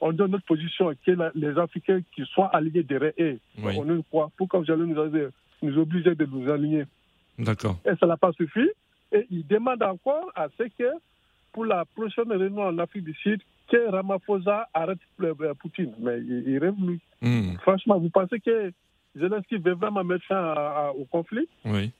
on 0.00 0.12
donne 0.12 0.32
notre 0.32 0.44
position, 0.46 0.92
que 1.06 1.10
la- 1.12 1.30
les 1.34 1.56
Africains 1.58 2.00
qui 2.14 2.24
soient 2.26 2.48
alignés 2.48 2.82
derrière 2.82 3.12
eux. 3.20 3.38
Oui. 3.62 3.74
On 3.78 3.84
ne 3.84 4.00
croit. 4.00 4.30
Pourquoi 4.36 4.60
vous 4.60 4.70
allez 4.70 4.84
nous, 4.86 4.98
avez- 5.00 5.28
nous 5.62 5.78
obliger 5.78 6.14
de 6.14 6.24
nous 6.26 6.50
aligner 6.50 6.84
D'accord. 7.38 7.78
Et 7.86 7.94
ça 8.00 8.06
n'a 8.06 8.16
pas 8.16 8.32
suffi. 8.32 8.68
Et 9.12 9.26
ils 9.30 9.46
demandent 9.46 9.82
encore 9.82 10.30
à 10.34 10.48
ce 10.58 10.64
que, 10.64 10.90
pour 11.52 11.64
la 11.66 11.84
prochaine 11.84 12.32
réunion 12.32 12.62
en 12.62 12.78
Afrique 12.78 13.04
du 13.04 13.14
Sud, 13.14 13.40
que 13.72 13.90
Ramaphosa 13.90 14.68
arrête 14.74 14.98
euh, 15.22 15.54
Poutine. 15.54 15.92
Mais 15.98 16.18
il, 16.20 16.58
rêve, 16.58 16.74
lui. 16.80 17.00
Hmm, 17.22 17.56
Franchement, 17.62 17.98
vous 17.98 18.10
pensez 18.10 18.38
que 18.40 18.72
Zelensky 19.16 19.56
veut 19.58 19.72
vraiment 19.74 20.04
mettre 20.04 20.24
fin 20.26 20.88
au 20.98 21.04
conflit? 21.06 21.48
Oui. 21.64 21.90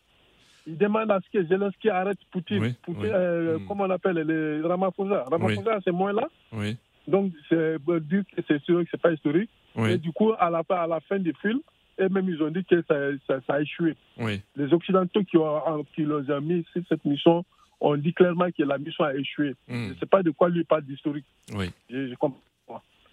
il 0.66 0.76
demande 0.78 1.10
à 1.10 1.18
ce 1.20 1.30
que 1.38 1.44
Zelensky 1.46 1.88
arrête 1.88 2.18
Poutine. 2.30 2.60
Oui, 2.62 2.74
Poutine, 2.82 3.02
oui. 3.04 3.10
euh, 3.12 3.58
Mm. 3.58 3.66
Comment 3.66 3.84
on 3.84 3.90
appelle 3.90 4.18
les 4.18 4.60
Ramaphosa? 4.66 5.24
Ramaphosa, 5.30 5.78
c'est 5.84 5.90
moins 5.92 6.12
là. 6.12 6.28
Oui. 6.52 6.76
Donc, 7.08 7.32
c'est 7.48 7.78
bon, 7.78 7.98
dire 8.00 8.22
que 8.34 8.42
c'est 8.46 8.56
historique, 8.58 8.88
c'est 8.90 9.00
pas 9.00 9.12
historique. 9.12 9.50
Oui. 9.74 9.92
Et 9.92 9.98
du 9.98 10.12
coup, 10.12 10.32
à 10.38 10.50
la, 10.50 10.62
fin- 10.62 10.76
à 10.76 10.86
la 10.86 11.00
fin 11.00 11.18
du 11.18 11.32
film, 11.42 11.60
eux-mêmes, 12.00 12.28
ils 12.28 12.42
ont 12.42 12.50
dit 12.50 12.64
que 12.64 12.80
ça, 12.88 12.94
ça- 13.26 13.40
ça 13.46 13.54
a 13.54 13.60
échoué. 13.60 13.96
Oui. 14.18 14.40
Les 14.56 14.72
Occidentaux 14.72 15.24
qui, 15.24 15.36
ont, 15.36 15.84
qui 15.94 16.02
les 16.04 16.30
ont 16.30 16.40
mis 16.40 16.64
sur 16.72 16.82
cette 16.88 17.04
mission 17.04 17.44
ont 17.82 17.96
dit 17.96 18.12
clairement 18.14 18.48
que 18.56 18.62
la 18.62 18.78
mission 18.78 19.04
a 19.04 19.14
échoué. 19.14 19.50
Hmm, 19.68 19.88
Je 19.88 19.92
ne 19.94 19.98
sais 19.98 20.06
pas 20.06 20.22
de 20.22 20.30
quoi 20.30 20.48
lui 20.48 20.64
parle 20.64 20.84
d'historique. 20.84 21.26
Oui. 21.54 21.66
Je, 21.90 22.08
je 22.08 22.14
comprends. 22.14 22.40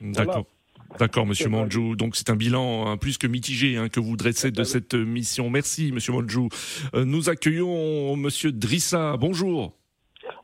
D'accord. 0.01 0.45
D'accord, 0.97 1.25
Monsieur 1.27 1.49
Manjou. 1.49 1.95
Donc 1.95 2.15
c'est 2.15 2.29
un 2.32 2.36
bilan 2.36 2.88
hein, 2.88 2.97
plus 2.97 3.17
que 3.17 3.27
mitigé 3.27 3.77
hein, 3.77 3.89
que 3.89 3.99
vous 3.99 4.15
dressez 4.17 4.49
de 4.51 4.63
cette 4.63 4.95
mission. 4.95 5.49
Merci, 5.49 5.91
Monsieur 5.91 6.13
Manjou. 6.13 6.49
Euh, 6.95 7.05
nous 7.05 7.29
accueillons 7.29 8.15
Monsieur 8.15 8.51
Drissa. 8.51 9.15
Bonjour. 9.17 9.73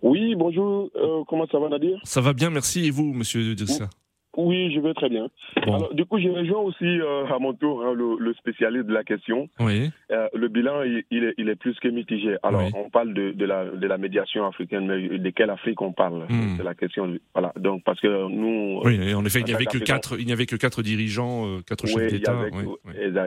Oui, 0.02 0.36
bonjour. 0.36 0.90
Euh, 0.96 1.24
comment 1.28 1.48
ça 1.48 1.58
va, 1.58 1.70
Nadir? 1.70 1.98
Ça 2.04 2.22
va 2.22 2.34
bien, 2.34 2.50
merci. 2.52 2.86
Et 2.86 2.92
vous, 2.92 3.14
Monsieur 3.14 3.56
Drissa? 3.56 3.90
Oui, 4.38 4.72
je 4.74 4.80
vais 4.80 4.94
très 4.94 5.10
bien. 5.10 5.28
Alors, 5.64 5.94
du 5.94 6.06
coup, 6.06 6.20
je 6.20 6.28
rejoins 6.28 6.60
aussi 6.60 6.86
euh, 6.86 7.26
à 7.28 7.40
mon 7.40 7.54
tour 7.54 7.84
hein, 7.84 7.94
le, 7.94 8.34
spécialiste 8.34 8.86
de 8.86 8.94
la 8.94 9.04
question. 9.04 9.50
Oui. 9.60 9.90
Euh, 10.12 10.28
le 10.34 10.48
bilan, 10.48 10.84
il, 10.84 11.24
est, 11.24 11.34
il, 11.38 11.50
est, 11.50 11.56
plus 11.56 11.80
que 11.80 11.88
mitigé. 11.88 12.36
Alors, 12.44 12.64
on 12.76 12.90
parle 12.90 13.14
de, 13.14 13.32
de, 13.32 13.46
la, 13.46 13.66
de 13.66 13.88
la 13.88 13.98
médiation 13.98 14.46
africaine, 14.46 14.88
mais 14.88 15.20
de 15.20 15.30
quelle 15.30 15.50
Afrique 15.50 15.82
on 15.82 15.94
parle? 15.94 16.26
Hmm. 16.30 16.58
C'est 16.58 16.64
la 16.64 16.76
question. 16.76 17.14
Voilà. 17.34 17.54
Donc, 17.58 17.84
parce 17.84 18.00
que 18.00 18.30
nous. 18.30 18.82
Oui, 18.84 19.14
en 19.14 19.26
effet, 19.26 19.40
il 19.40 19.46
n'y 19.46 19.54
avait 19.54 19.66
que 19.66 19.78
quatre, 19.78 20.20
il 20.20 20.26
n'y 20.26 20.34
avait 20.34 20.46
que 20.46 20.56
quatre 20.56 20.82
dirigeants, 20.82 21.48
euh, 21.48 21.62
quatre 21.66 21.88
chefs 21.88 22.12
d'État. 22.12 22.36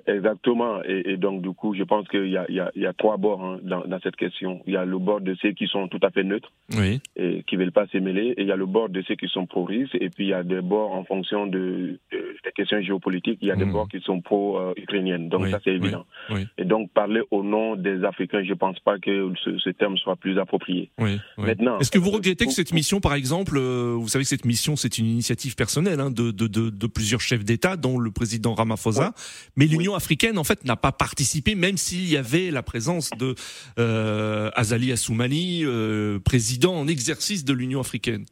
Exactement. 0.07 0.83
Et, 0.85 1.17
donc, 1.17 1.43
du 1.43 1.53
coup, 1.53 1.75
je 1.75 1.85
pense 1.85 2.07
qu'il 2.09 2.29
y 2.29 2.37
a, 2.37 2.45
il 2.49 2.55
y, 2.55 2.61
a, 2.61 2.71
il 2.75 2.83
y 2.83 2.87
a 2.87 2.93
trois 2.93 3.17
bords 3.17 3.43
hein, 3.43 3.59
dans, 3.63 3.85
dans, 3.87 4.01
cette 4.01 4.17
question. 4.17 4.61
Il 4.67 4.75
y 4.75 4.77
a 4.77 4.85
le 4.85 4.99
bord 4.99 5.21
de 5.21 5.35
ceux 5.41 5.53
qui 5.53 5.67
sont 5.67 5.89
tout 5.89 6.01
à 6.03 6.11
fait 6.11 6.25
neutres, 6.25 6.53
oui. 6.77 7.01
et 7.17 7.43
qui 7.47 7.57
veulent 7.57 7.73
pas 7.73 7.87
s'émêler, 7.89 8.35
et 8.37 8.43
il 8.43 8.47
y 8.47 8.53
a 8.53 8.57
le 8.57 8.67
bord 8.67 8.89
de 8.89 9.03
ceux 9.03 9.15
qui 9.15 9.29
sont 9.29 9.47
pro-russes, 9.47 9.91
et 9.95 10.11
puis 10.11 10.27
il 10.27 10.29
y 10.29 10.35
a 10.35 10.43
des 10.43 10.61
bords 10.61 10.98
en 10.99 11.05
fonction 11.05 11.47
de, 11.47 11.99
des 12.11 12.53
questions 12.55 12.81
géopolitiques, 12.83 13.39
il 13.41 13.49
y 13.49 13.51
a 13.51 13.57
des 13.57 13.65
mmh. 13.65 13.73
bords 13.73 13.89
qui 13.89 14.01
sont 14.01 14.21
pro-ukrainiennes. 14.21 15.29
Donc 15.29 15.47
ça, 15.49 15.61
c'est 15.65 15.75
évident. 15.75 16.05
Et 16.59 16.65
donc 16.65 16.91
parler 16.93 17.23
au 17.31 17.43
nom 17.43 17.77
des 17.77 18.05
Africains, 18.05 18.43
je 18.43 18.51
ne 18.51 18.55
pense 18.55 18.79
pas 18.81 18.99
que 18.99 19.33
ce, 19.45 19.71
terme 19.71 19.97
soit 19.97 20.17
plus 20.17 20.39
approprié. 20.39 20.91
Maintenant, 21.37 21.79
est-ce 21.79 21.91
que 21.91 21.99
vous 21.99 22.11
regrettez 22.11 22.47
que 22.47 22.53
cette 22.53 22.73
mission, 22.73 23.01
par 23.01 23.15
exemple, 23.15 23.57
euh, 23.57 23.95
vous 23.97 24.09
savez 24.09 24.25
que 24.25 24.29
cette 24.29 24.45
mission, 24.45 24.77
c'est 24.77 24.99
une 24.99 25.07
initiative 25.07 25.55
personnelle 25.55 26.01
hein, 26.01 26.11
de, 26.11 26.31
de, 26.31 26.47
de, 26.47 26.87
plusieurs 26.87 27.21
chefs 27.21 27.45
d'État, 27.45 27.77
dont 27.77 27.99
le 27.99 28.11
président 28.11 28.55
Ramaphosa, 28.55 29.13
mais 29.57 29.67
l'Union 29.67 29.95
africaine, 29.95 30.39
en 30.39 30.45
fait, 30.45 30.65
n'a 30.65 30.77
pas 30.77 30.93
participé, 30.93 31.55
même 31.55 31.77
s'il 31.77 32.09
y 32.09 32.17
avait 32.17 32.51
la 32.51 32.63
présence 32.63 33.11
de 33.19 33.35
euh, 33.79 34.51
Azali 34.55 34.93
Assoumani, 34.93 35.65
euh, 35.65 36.19
président 36.19 36.75
en 36.75 36.89
exercice 36.89 37.45
de 37.45 37.53
l'Union 37.53 37.81
africaine. 37.81 38.25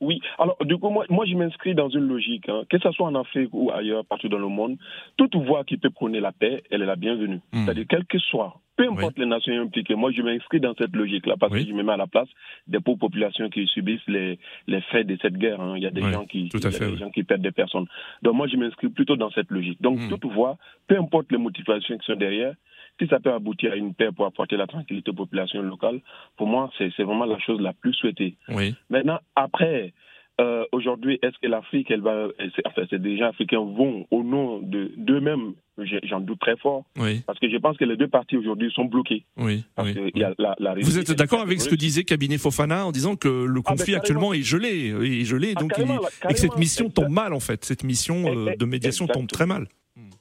Oui, 0.00 0.20
alors 0.38 0.56
du 0.64 0.78
coup, 0.78 0.88
moi, 0.88 1.04
moi 1.10 1.26
je 1.26 1.34
m'inscris 1.34 1.74
dans 1.74 1.90
une 1.90 2.08
logique, 2.08 2.48
hein. 2.48 2.62
que 2.70 2.78
ce 2.78 2.90
soit 2.92 3.06
en 3.06 3.14
Afrique 3.14 3.50
ou 3.52 3.70
ailleurs, 3.70 4.04
partout 4.06 4.28
dans 4.28 4.38
le 4.38 4.48
monde, 4.48 4.78
toute 5.18 5.36
voix 5.36 5.62
qui 5.64 5.76
peut 5.76 5.90
prôner 5.90 6.20
la 6.20 6.32
paix, 6.32 6.62
elle 6.70 6.82
est 6.82 6.86
la 6.86 6.96
bienvenue. 6.96 7.40
Hmm. 7.52 7.64
C'est-à-dire, 7.64 7.84
quel 7.86 8.06
que 8.06 8.18
soit, 8.18 8.60
peu 8.76 8.88
importe 8.88 9.18
les 9.18 9.26
nations 9.26 9.60
impliquées, 9.60 9.94
moi 9.94 10.10
je 10.10 10.22
m'inscris 10.22 10.58
dans 10.58 10.74
cette 10.74 10.96
logique-là 10.96 11.36
parce 11.38 11.52
que 11.52 11.60
je 11.60 11.72
me 11.72 11.82
mets 11.82 11.92
à 11.92 11.98
la 11.98 12.06
place 12.06 12.28
des 12.66 12.80
pauvres 12.80 12.98
populations 12.98 13.50
qui 13.50 13.66
subissent 13.66 14.08
les, 14.08 14.38
les 14.66 14.80
faits 14.82 15.06
de 15.06 15.18
cette 15.20 15.36
guerre. 15.36 15.60
Hein. 15.60 15.74
Il 15.76 15.82
y 15.82 15.86
a 15.86 15.90
des, 15.90 16.00
gens, 16.00 16.24
qui, 16.24 16.48
des 16.48 16.96
gens 16.96 17.10
qui 17.10 17.22
perdent 17.22 17.42
des 17.42 17.52
personnes. 17.52 17.86
Donc 18.22 18.34
moi 18.34 18.46
je 18.46 18.56
m'inscris 18.56 18.88
plutôt 18.88 19.16
dans 19.16 19.30
cette 19.32 19.50
logique. 19.50 19.82
Donc 19.82 19.98
hmm. 19.98 20.08
toute 20.08 20.24
voix, 20.32 20.56
peu 20.86 20.96
importe 20.96 21.30
les 21.30 21.38
motivations 21.38 21.98
qui 21.98 22.06
sont 22.06 22.16
derrière, 22.16 22.54
si 23.00 23.08
ça 23.08 23.18
peut 23.18 23.32
aboutir 23.32 23.72
à 23.72 23.76
une 23.76 23.94
paix 23.94 24.10
pour 24.14 24.26
apporter 24.26 24.56
la 24.56 24.66
tranquillité 24.66 25.10
aux 25.10 25.14
populations 25.14 25.62
locales, 25.62 26.00
pour 26.36 26.46
moi, 26.46 26.70
c'est 26.78 27.02
vraiment 27.02 27.24
la 27.24 27.38
chose 27.38 27.60
la 27.60 27.72
plus 27.72 27.94
souhaitée. 27.94 28.36
Oui. 28.48 28.74
Maintenant, 28.90 29.18
après, 29.34 29.92
euh, 30.40 30.64
aujourd'hui, 30.72 31.18
est-ce 31.22 31.36
que 31.42 31.48
l'Afrique, 31.48 31.90
elle 31.90 32.00
va, 32.00 32.28
enfin, 32.66 32.82
ces 32.88 32.98
déjà 32.98 33.28
africains 33.28 33.58
vont 33.58 34.06
au 34.10 34.22
nom 34.22 34.60
de 34.60 34.92
d'eux-mêmes? 34.96 35.54
J'en 36.02 36.20
doute 36.20 36.38
très 36.40 36.56
fort. 36.58 36.84
Oui. 36.98 37.22
Parce 37.26 37.38
que 37.38 37.48
je 37.48 37.56
pense 37.56 37.78
que 37.78 37.86
les 37.86 37.96
deux 37.96 38.08
parties 38.08 38.36
aujourd'hui 38.36 38.70
sont 38.70 38.84
bloqués. 38.84 39.24
Oui. 39.38 39.64
Vous 39.78 40.98
êtes 40.98 41.12
d'accord 41.12 41.40
avec 41.40 41.60
ce 41.60 41.70
que 41.70 41.74
disait 41.74 42.04
Cabinet 42.04 42.36
Fofana 42.36 42.84
en 42.84 42.92
disant 42.92 43.16
que 43.16 43.28
le 43.28 43.60
ah, 43.64 43.70
ben, 43.70 43.76
conflit 43.76 43.94
actuellement 43.94 44.34
est 44.34 44.42
gelé, 44.42 44.88
est 44.88 45.24
gelé, 45.24 45.54
ah, 45.56 45.60
donc 45.60 45.72
et 45.78 46.34
que 46.34 46.38
cette 46.38 46.58
mission 46.58 46.90
tombe 46.90 47.08
mal 47.08 47.32
en 47.32 47.40
fait, 47.40 47.64
cette 47.64 47.82
mission 47.82 48.26
euh, 48.26 48.54
de 48.56 48.64
médiation 48.66 49.06
tombe 49.06 49.26
très 49.26 49.46
mal. 49.46 49.68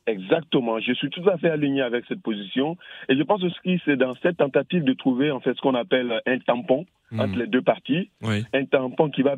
Exactement. 0.10 0.80
Je 0.80 0.94
suis 0.94 1.10
tout 1.10 1.28
à 1.30 1.38
fait 1.38 1.50
aligné 1.50 1.82
avec 1.82 2.06
cette 2.08 2.22
position. 2.22 2.78
Et 3.08 3.16
je 3.16 3.24
pense 3.24 3.44
aussi 3.44 3.60
que 3.64 3.82
c'est 3.86 3.98
dans 3.98 4.16
cette 4.22 4.38
tentative 4.38 4.84
de 4.84 4.94
trouver 4.94 5.32
en 5.32 5.40
fait 5.40 5.54
ce 5.54 5.62
qu'on 5.62 5.76
appelle 5.76 6.22
un 6.26 6.40
tampon 6.40 6.86
hmm. 7.12 7.20
entre 7.20 7.38
les 7.38 7.48
deux 7.48 7.62
parties. 7.62 8.10
Un 8.54 8.66
tampon 8.66 9.10
qui 9.10 9.22
va 9.22 9.36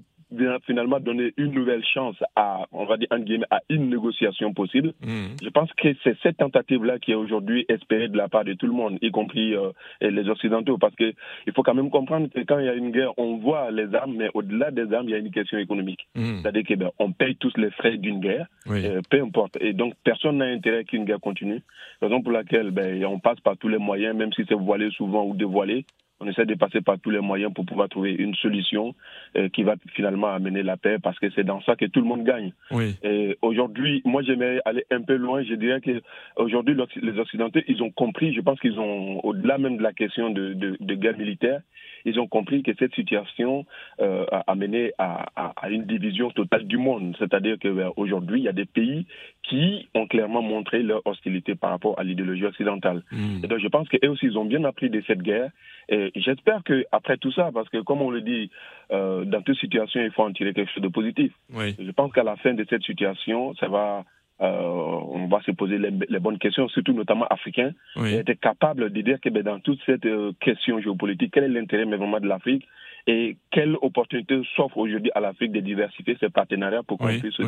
finalement 0.65 0.99
donner 0.99 1.33
une 1.37 1.51
nouvelle 1.51 1.83
chance 1.85 2.15
à, 2.35 2.65
on 2.71 2.85
va 2.85 2.97
dire, 2.97 3.07
à 3.11 3.59
une 3.69 3.89
négociation 3.89 4.53
possible. 4.53 4.93
Hmm. 5.01 5.35
Je 5.41 5.49
pense 5.49 5.71
que 5.73 5.89
c'est 6.03 6.17
cette 6.23 6.37
tentative-là 6.37 6.99
qui 6.99 7.11
est 7.11 7.15
aujourd'hui 7.15 7.65
espérée 7.69 8.07
de 8.07 8.17
la 8.17 8.29
part 8.29 8.45
de 8.45 8.53
tout 8.53 8.67
le 8.67 8.73
monde, 8.73 8.97
y 9.01 9.11
compris 9.11 9.55
euh, 9.55 9.71
les 10.01 10.29
Occidentaux, 10.29 10.77
parce 10.77 10.95
que 10.95 11.13
il 11.47 11.53
faut 11.53 11.63
quand 11.63 11.73
même 11.73 11.89
comprendre 11.89 12.27
que 12.29 12.41
quand 12.41 12.59
il 12.59 12.65
y 12.65 12.69
a 12.69 12.73
une 12.73 12.91
guerre, 12.91 13.11
on 13.17 13.37
voit 13.37 13.71
les 13.71 13.93
armes, 13.93 14.15
mais 14.17 14.29
au-delà 14.33 14.71
des 14.71 14.93
armes, 14.93 15.07
il 15.07 15.11
y 15.11 15.15
a 15.15 15.19
une 15.19 15.31
question 15.31 15.57
économique. 15.57 16.07
Hmm. 16.15 16.41
C'est-à-dire 16.41 16.63
qu'on 16.65 17.09
ben, 17.09 17.13
paye 17.13 17.35
tous 17.35 17.55
les 17.57 17.71
frais 17.71 17.97
d'une 17.97 18.19
guerre, 18.19 18.47
euh, 18.67 19.01
peu 19.09 19.21
importe. 19.21 19.57
Et 19.59 19.73
donc, 19.73 19.93
personne 20.03 20.37
n'a 20.37 20.45
intérêt 20.45 20.83
qu'une 20.83 21.05
guerre 21.05 21.19
continue. 21.19 21.61
Raison 22.01 22.21
pour 22.21 22.31
laquelle 22.31 22.71
ben, 22.71 23.03
on 23.05 23.19
passe 23.19 23.39
par 23.41 23.57
tous 23.57 23.67
les 23.67 23.77
moyens, 23.77 24.15
même 24.15 24.33
si 24.33 24.43
c'est 24.47 24.55
voilé 24.55 24.89
souvent 24.91 25.25
ou 25.25 25.35
dévoilé, 25.35 25.85
on 26.21 26.27
essaie 26.27 26.45
de 26.45 26.53
passer 26.53 26.81
par 26.81 26.99
tous 26.99 27.09
les 27.09 27.19
moyens 27.19 27.51
pour 27.53 27.65
pouvoir 27.65 27.89
trouver 27.89 28.11
une 28.13 28.35
solution 28.35 28.93
euh, 29.35 29.49
qui 29.49 29.63
va 29.63 29.75
finalement 29.93 30.27
amener 30.27 30.61
la 30.61 30.77
paix 30.77 30.97
parce 31.01 31.17
que 31.19 31.29
c'est 31.31 31.43
dans 31.43 31.61
ça 31.61 31.75
que 31.75 31.85
tout 31.85 31.99
le 31.99 32.05
monde 32.05 32.23
gagne. 32.23 32.53
Oui. 32.69 32.95
Et 33.03 33.37
aujourd'hui, 33.41 34.01
moi 34.05 34.21
j'aimerais 34.21 34.61
aller 34.65 34.85
un 34.91 35.01
peu 35.01 35.15
loin. 35.15 35.43
Je 35.43 35.55
dirais 35.55 35.81
que 35.81 36.01
aujourd'hui 36.35 36.75
les 37.01 37.19
Occidentaux, 37.19 37.59
ils 37.67 37.81
ont 37.81 37.89
compris. 37.89 38.33
Je 38.33 38.41
pense 38.41 38.59
qu'ils 38.59 38.79
ont 38.79 39.25
au-delà 39.25 39.57
même 39.57 39.77
de 39.77 39.83
la 39.83 39.93
question 39.93 40.29
de, 40.29 40.53
de, 40.53 40.77
de, 40.79 40.95
guerre 40.95 41.17
militaire, 41.17 41.61
ils 42.05 42.19
ont 42.19 42.27
compris 42.27 42.63
que 42.63 42.71
cette 42.77 42.93
situation 42.95 43.65
euh, 43.99 44.25
a 44.31 44.43
amené 44.51 44.91
à, 44.97 45.27
à, 45.35 45.53
à, 45.61 45.69
une 45.69 45.85
division 45.85 46.31
totale 46.31 46.65
du 46.65 46.77
monde. 46.77 47.15
C'est-à-dire 47.19 47.57
que 47.59 47.67
ben, 47.67 47.91
il 47.97 48.43
y 48.43 48.47
a 48.47 48.53
des 48.53 48.65
pays 48.65 49.05
qui 49.43 49.87
ont 49.93 50.07
clairement 50.07 50.41
montré 50.41 50.83
leur 50.83 51.05
hostilité 51.05 51.55
par 51.55 51.71
rapport 51.71 51.99
à 51.99 52.03
l'idéologie 52.03 52.45
occidentale. 52.45 53.03
Hmm. 53.11 53.43
Et 53.43 53.47
donc 53.47 53.59
je 53.59 53.67
pense 53.67 53.87
qu'eux 53.89 54.07
aussi, 54.07 54.25
ils 54.27 54.37
ont 54.37 54.45
bien 54.45 54.63
appris 54.63 54.89
de 54.89 55.01
cette 55.07 55.21
guerre. 55.21 55.49
Et 55.89 56.11
j'espère 56.15 56.63
que 56.63 56.85
après 56.91 57.17
tout 57.17 57.31
ça, 57.33 57.49
parce 57.53 57.67
que 57.69 57.79
comme 57.79 58.01
on 58.01 58.11
le 58.11 58.21
dit, 58.21 58.49
euh, 58.91 59.25
dans 59.25 59.41
toute 59.41 59.57
situation, 59.57 60.01
il 60.01 60.11
faut 60.11 60.23
en 60.23 60.31
tirer 60.31 60.53
quelque 60.53 60.71
chose 60.71 60.83
de 60.83 60.87
positif. 60.87 61.31
Je 61.49 61.91
pense 61.91 62.11
qu'à 62.13 62.23
la 62.23 62.35
fin 62.37 62.53
de 62.53 62.65
cette 62.69 62.83
situation, 62.83 63.53
ça 63.55 63.67
va 63.67 64.05
on 64.41 65.27
va 65.27 65.41
se 65.41 65.51
poser 65.51 65.77
les, 65.77 66.19
bonnes 66.19 66.39
questions, 66.39 66.67
surtout 66.69 66.93
notamment 66.93 67.27
africains, 67.27 67.71
et 68.03 68.15
être 68.15 68.39
capable 68.39 68.91
de 68.91 69.01
dire 69.01 69.19
que 69.21 69.29
ben, 69.29 69.43
dans 69.43 69.59
toute 69.59 69.79
cette 69.85 70.05
euh, 70.05 70.31
question 70.39 70.79
géopolitique, 70.79 71.31
quel 71.33 71.43
est 71.43 71.49
l'intérêt 71.49 71.85
vraiment 71.85 72.19
de 72.19 72.27
l'Afrique? 72.27 72.67
Et 73.07 73.37
quelle 73.51 73.75
opportunité 73.81 74.41
s'offre 74.55 74.77
aujourd'hui 74.77 75.11
à 75.15 75.19
l'Afrique 75.19 75.51
de 75.51 75.59
diversifier 75.59 76.15
ses 76.19 76.29
partenariats 76.29 76.83
pour 76.83 76.97
qu'on 76.97 77.07
puisse 77.19 77.39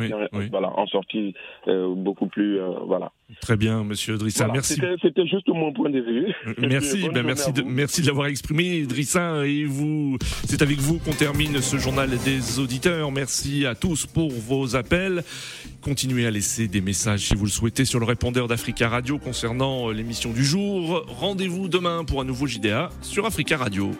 Voilà, 0.50 0.70
en 0.76 0.86
sortir 0.86 1.32
euh, 1.68 1.94
beaucoup 1.94 2.26
plus. 2.26 2.60
Euh, 2.60 2.70
voilà. 2.86 3.12
Très 3.40 3.56
bien, 3.56 3.84
monsieur 3.84 4.16
Drissa. 4.16 4.48
Merci. 4.52 4.80
C'était 5.00 5.26
juste 5.26 5.48
mon 5.48 5.72
point 5.72 5.90
de 5.90 6.00
vue. 6.00 6.26
Euh, 6.46 6.52
merci, 6.68 7.08
ben 7.12 7.22
merci, 7.24 7.52
de, 7.52 7.62
merci 7.62 8.02
de 8.02 8.06
l'avoir 8.08 8.26
exprimé, 8.26 8.82
Drissa. 8.82 9.46
Et 9.46 9.64
vous, 9.64 10.18
c'est 10.44 10.62
avec 10.62 10.78
vous 10.78 10.98
qu'on 10.98 11.12
termine 11.12 11.60
ce 11.60 11.76
journal 11.76 12.10
des 12.24 12.58
auditeurs. 12.58 13.10
Merci 13.12 13.66
à 13.66 13.74
tous 13.74 14.06
pour 14.06 14.30
vos 14.30 14.76
appels. 14.76 15.22
Continuez 15.82 16.26
à 16.26 16.30
laisser 16.30 16.66
des 16.66 16.80
messages 16.80 17.20
si 17.20 17.34
vous 17.34 17.44
le 17.44 17.50
souhaitez 17.50 17.84
sur 17.84 18.00
le 18.00 18.06
répondeur 18.06 18.48
d'Africa 18.48 18.88
Radio 18.88 19.18
concernant 19.18 19.90
l'émission 19.90 20.32
du 20.32 20.44
jour. 20.44 21.04
Rendez-vous 21.08 21.68
demain 21.68 22.04
pour 22.04 22.20
un 22.20 22.24
nouveau 22.24 22.46
JDA 22.46 22.90
sur 23.02 23.26
Africa 23.26 23.56
Radio. 23.56 23.90